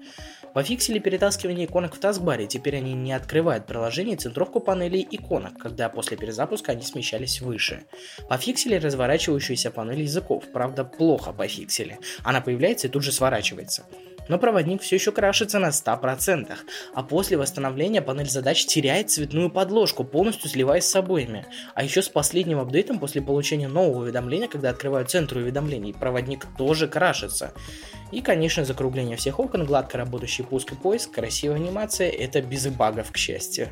Пофиксили 0.54 0.98
перетаскивание 0.98 1.66
иконок 1.66 1.94
в 1.94 2.00
таскбаре, 2.00 2.46
теперь 2.46 2.76
они 2.76 2.94
не 2.94 3.12
открывают 3.12 3.66
приложение 3.66 4.16
и 4.16 4.18
центровку 4.18 4.61
панелей 4.61 5.06
иконок, 5.11 5.58
когда 5.58 5.88
после 5.88 6.16
перезапуска 6.16 6.72
они 6.72 6.82
смещались 6.82 7.40
выше. 7.40 7.84
Пофиксили 8.28 8.76
разворачивающуюся 8.76 9.70
панель 9.70 10.00
языков, 10.00 10.44
правда 10.52 10.84
плохо 10.84 11.32
пофиксили. 11.32 11.98
Она 12.24 12.40
появляется 12.40 12.87
и 12.88 12.90
тут 12.90 13.02
же 13.02 13.12
сворачивается 13.12 13.84
но 14.28 14.38
проводник 14.38 14.82
все 14.82 14.96
еще 14.96 15.12
крашится 15.12 15.58
на 15.58 15.68
100%, 15.68 16.56
а 16.94 17.02
после 17.02 17.36
восстановления 17.36 18.02
панель 18.02 18.28
задач 18.28 18.66
теряет 18.66 19.10
цветную 19.10 19.50
подложку, 19.50 20.04
полностью 20.04 20.48
сливаясь 20.48 20.84
с 20.84 20.96
обоями. 20.96 21.46
А 21.74 21.82
еще 21.82 22.02
с 22.02 22.08
последним 22.08 22.60
апдейтом 22.60 22.98
после 22.98 23.22
получения 23.22 23.68
нового 23.68 24.02
уведомления, 24.02 24.48
когда 24.48 24.70
открывают 24.70 25.10
центр 25.10 25.38
уведомлений, 25.38 25.92
проводник 25.92 26.46
тоже 26.56 26.88
крашится. 26.88 27.52
И, 28.10 28.22
конечно, 28.22 28.64
закругление 28.64 29.16
всех 29.16 29.38
окон, 29.38 29.66
гладко 29.66 29.98
работающий 29.98 30.44
пуск 30.44 30.72
и 30.72 30.74
поиск, 30.74 31.12
красивая 31.12 31.56
анимация– 31.56 32.08
это 32.10 32.40
без 32.40 32.66
багов, 32.68 33.12
к 33.12 33.16
счастью. 33.16 33.68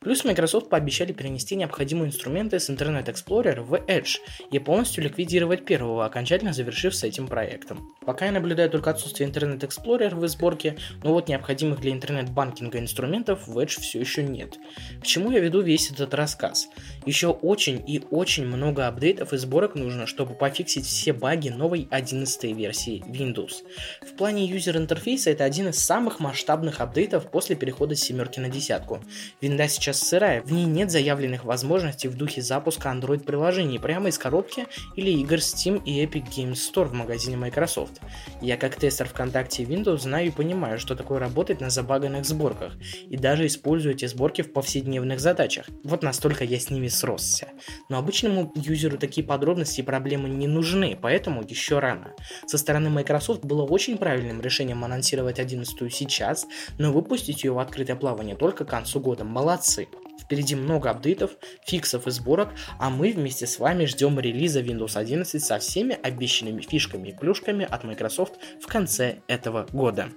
Плюс 0.00 0.24
Microsoft 0.24 0.68
пообещали 0.68 1.12
перенести 1.12 1.54
необходимые 1.56 2.08
инструменты 2.08 2.58
с 2.58 2.68
Internet 2.70 3.06
Explorer 3.06 3.60
в 3.60 3.74
Edge 3.74 4.18
и 4.50 4.58
полностью 4.58 5.04
ликвидировать 5.04 5.64
первого, 5.64 6.06
окончательно 6.06 6.52
завершив 6.52 6.94
с 6.94 7.04
этим 7.04 7.28
проектом. 7.28 7.94
Пока 8.04 8.26
я 8.26 8.32
наблюдаю 8.32 8.70
только 8.70 8.90
отсутствие 8.90 9.28
Internet 9.28 9.60
Explorer 9.60 10.14
в 10.14 10.26
сборке, 10.26 10.76
но 11.04 11.12
вот 11.12 11.28
необходимых 11.28 11.80
для 11.80 11.92
интернет-банкинга 11.92 12.78
инструментов 12.78 13.46
в 13.46 13.58
Edge 13.58 13.80
все 13.80 14.00
еще 14.00 14.22
нет. 14.22 14.56
К 15.00 15.06
чему 15.06 15.30
я 15.30 15.40
веду 15.40 15.60
весь 15.60 15.90
этот 15.90 16.14
рассказ? 16.14 16.68
Еще 17.06 17.28
очень 17.28 17.82
и 17.86 18.02
очень 18.10 18.46
много 18.46 18.86
апдейтов 18.86 19.32
и 19.32 19.38
сборок 19.38 19.74
нужно, 19.74 20.06
чтобы 20.06 20.34
пофиксить 20.34 20.86
все 20.86 21.12
баги 21.12 21.48
новой 21.48 21.88
11 21.90 22.56
версии 22.56 23.02
Windows. 23.06 23.62
В 24.02 24.16
плане 24.16 24.44
юзер-интерфейса 24.44 25.30
это 25.30 25.44
один 25.44 25.68
из 25.68 25.78
самых 25.78 26.20
масштабных 26.20 26.80
апдейтов 26.80 27.30
после 27.30 27.56
перехода 27.56 27.94
с 27.94 28.00
семерки 28.00 28.38
на 28.38 28.48
десятку. 28.48 29.00
Винда 29.40 29.66
сейчас 29.68 30.00
сырая, 30.00 30.42
в 30.42 30.52
ней 30.52 30.66
нет 30.66 30.90
заявленных 30.90 31.44
возможностей 31.44 32.08
в 32.08 32.16
духе 32.16 32.42
запуска 32.42 32.90
Android-приложений 32.90 33.78
прямо 33.78 34.08
из 34.10 34.18
коробки 34.18 34.66
или 34.94 35.10
игр 35.10 35.36
Steam 35.36 35.82
и 35.84 36.04
Epic 36.04 36.26
Games 36.36 36.52
Store 36.52 36.86
в 36.86 36.92
магазине 36.92 37.36
Microsoft. 37.36 38.00
Я 38.42 38.58
как 38.58 38.76
тестер 38.76 39.08
ВКонтакте 39.08 39.62
Windows 39.62 40.00
знаю 40.00 40.26
и 40.26 40.30
понимаю, 40.30 40.78
что 40.78 40.94
такое 40.94 41.18
работать 41.18 41.60
на 41.60 41.70
забаганных 41.70 42.26
сборках, 42.26 42.74
и 43.08 43.16
даже 43.16 43.46
использую 43.46 43.94
эти 43.94 44.04
сборки 44.04 44.42
в 44.42 44.52
повседневных 44.52 45.18
задачах. 45.20 45.66
Вот 45.82 46.02
настолько 46.02 46.44
я 46.44 46.60
с 46.60 46.68
ними 46.68 46.89
сросся. 46.90 47.48
Но 47.88 47.98
обычному 47.98 48.52
юзеру 48.54 48.98
такие 48.98 49.26
подробности 49.26 49.80
и 49.80 49.84
проблемы 49.84 50.28
не 50.28 50.46
нужны, 50.46 50.98
поэтому 51.00 51.42
еще 51.42 51.78
рано. 51.78 52.14
Со 52.46 52.58
стороны 52.58 52.90
Microsoft 52.90 53.44
было 53.44 53.62
очень 53.62 53.98
правильным 53.98 54.40
решением 54.40 54.84
анонсировать 54.84 55.38
11 55.38 55.92
сейчас, 55.92 56.46
но 56.78 56.92
выпустить 56.92 57.44
ее 57.44 57.52
в 57.52 57.58
открытое 57.58 57.96
плавание 57.96 58.36
только 58.36 58.64
к 58.64 58.70
концу 58.70 59.00
года. 59.00 59.24
Молодцы! 59.24 59.88
Впереди 60.20 60.54
много 60.54 60.90
апдейтов, 60.90 61.32
фиксов 61.66 62.06
и 62.06 62.10
сборок, 62.10 62.50
а 62.78 62.90
мы 62.90 63.10
вместе 63.12 63.46
с 63.46 63.58
вами 63.58 63.86
ждем 63.86 64.20
релиза 64.20 64.60
Windows 64.60 64.96
11 64.96 65.42
со 65.42 65.58
всеми 65.58 65.98
обещанными 66.00 66.60
фишками 66.60 67.08
и 67.08 67.16
плюшками 67.16 67.66
от 67.68 67.84
Microsoft 67.84 68.34
в 68.62 68.66
конце 68.66 69.16
этого 69.26 69.66
года. 69.72 70.08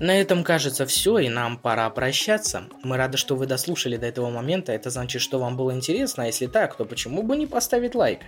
На 0.00 0.20
этом, 0.20 0.44
кажется, 0.44 0.86
все, 0.86 1.18
и 1.18 1.28
нам 1.28 1.58
пора 1.58 1.90
прощаться. 1.90 2.64
Мы 2.84 2.96
рады, 2.96 3.16
что 3.16 3.34
вы 3.34 3.46
дослушали 3.46 3.96
до 3.96 4.06
этого 4.06 4.30
момента, 4.30 4.72
это 4.72 4.90
значит, 4.90 5.20
что 5.20 5.40
вам 5.40 5.56
было 5.56 5.72
интересно, 5.72 6.22
а 6.22 6.26
если 6.26 6.46
так, 6.46 6.76
то 6.76 6.84
почему 6.84 7.22
бы 7.24 7.36
не 7.36 7.46
поставить 7.46 7.96
лайк? 7.96 8.20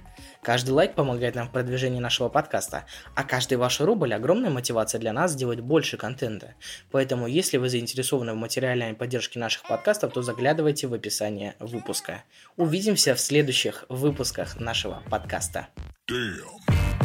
Каждый 0.43 0.71
лайк 0.71 0.95
помогает 0.95 1.37
нам 1.37 1.49
в 1.49 1.53
продвижении 1.53 2.01
нашего 2.01 2.29
подкаста, 2.29 2.87
а 3.15 3.23
каждый 3.23 3.57
ваш 3.57 3.81
рубль– 3.81 4.13
огромная 4.15 4.51
мотивация 4.51 4.99
для 4.99 5.13
нас 5.13 5.33
сделать 5.33 5.61
больше 5.61 5.97
контента. 5.97 6.55
Поэтому, 6.91 7.29
если 7.29 7.57
вы 7.57 7.69
заинтересованы 7.69 8.33
в 8.33 8.37
материальной 8.37 8.95
поддержке 8.95 9.39
наших 9.39 9.63
подкастов, 9.63 10.13
то 10.13 10.23
заглядывайте 10.23 10.89
в 10.89 10.95
описание 10.95 11.55
выпуска. 11.61 12.25
Увидимся 12.57 13.15
в 13.15 13.21
следующих 13.21 13.85
выпусках 13.89 14.59
нашего 14.59 15.03
подкаста. 15.09 15.69
Damn. 16.11 17.00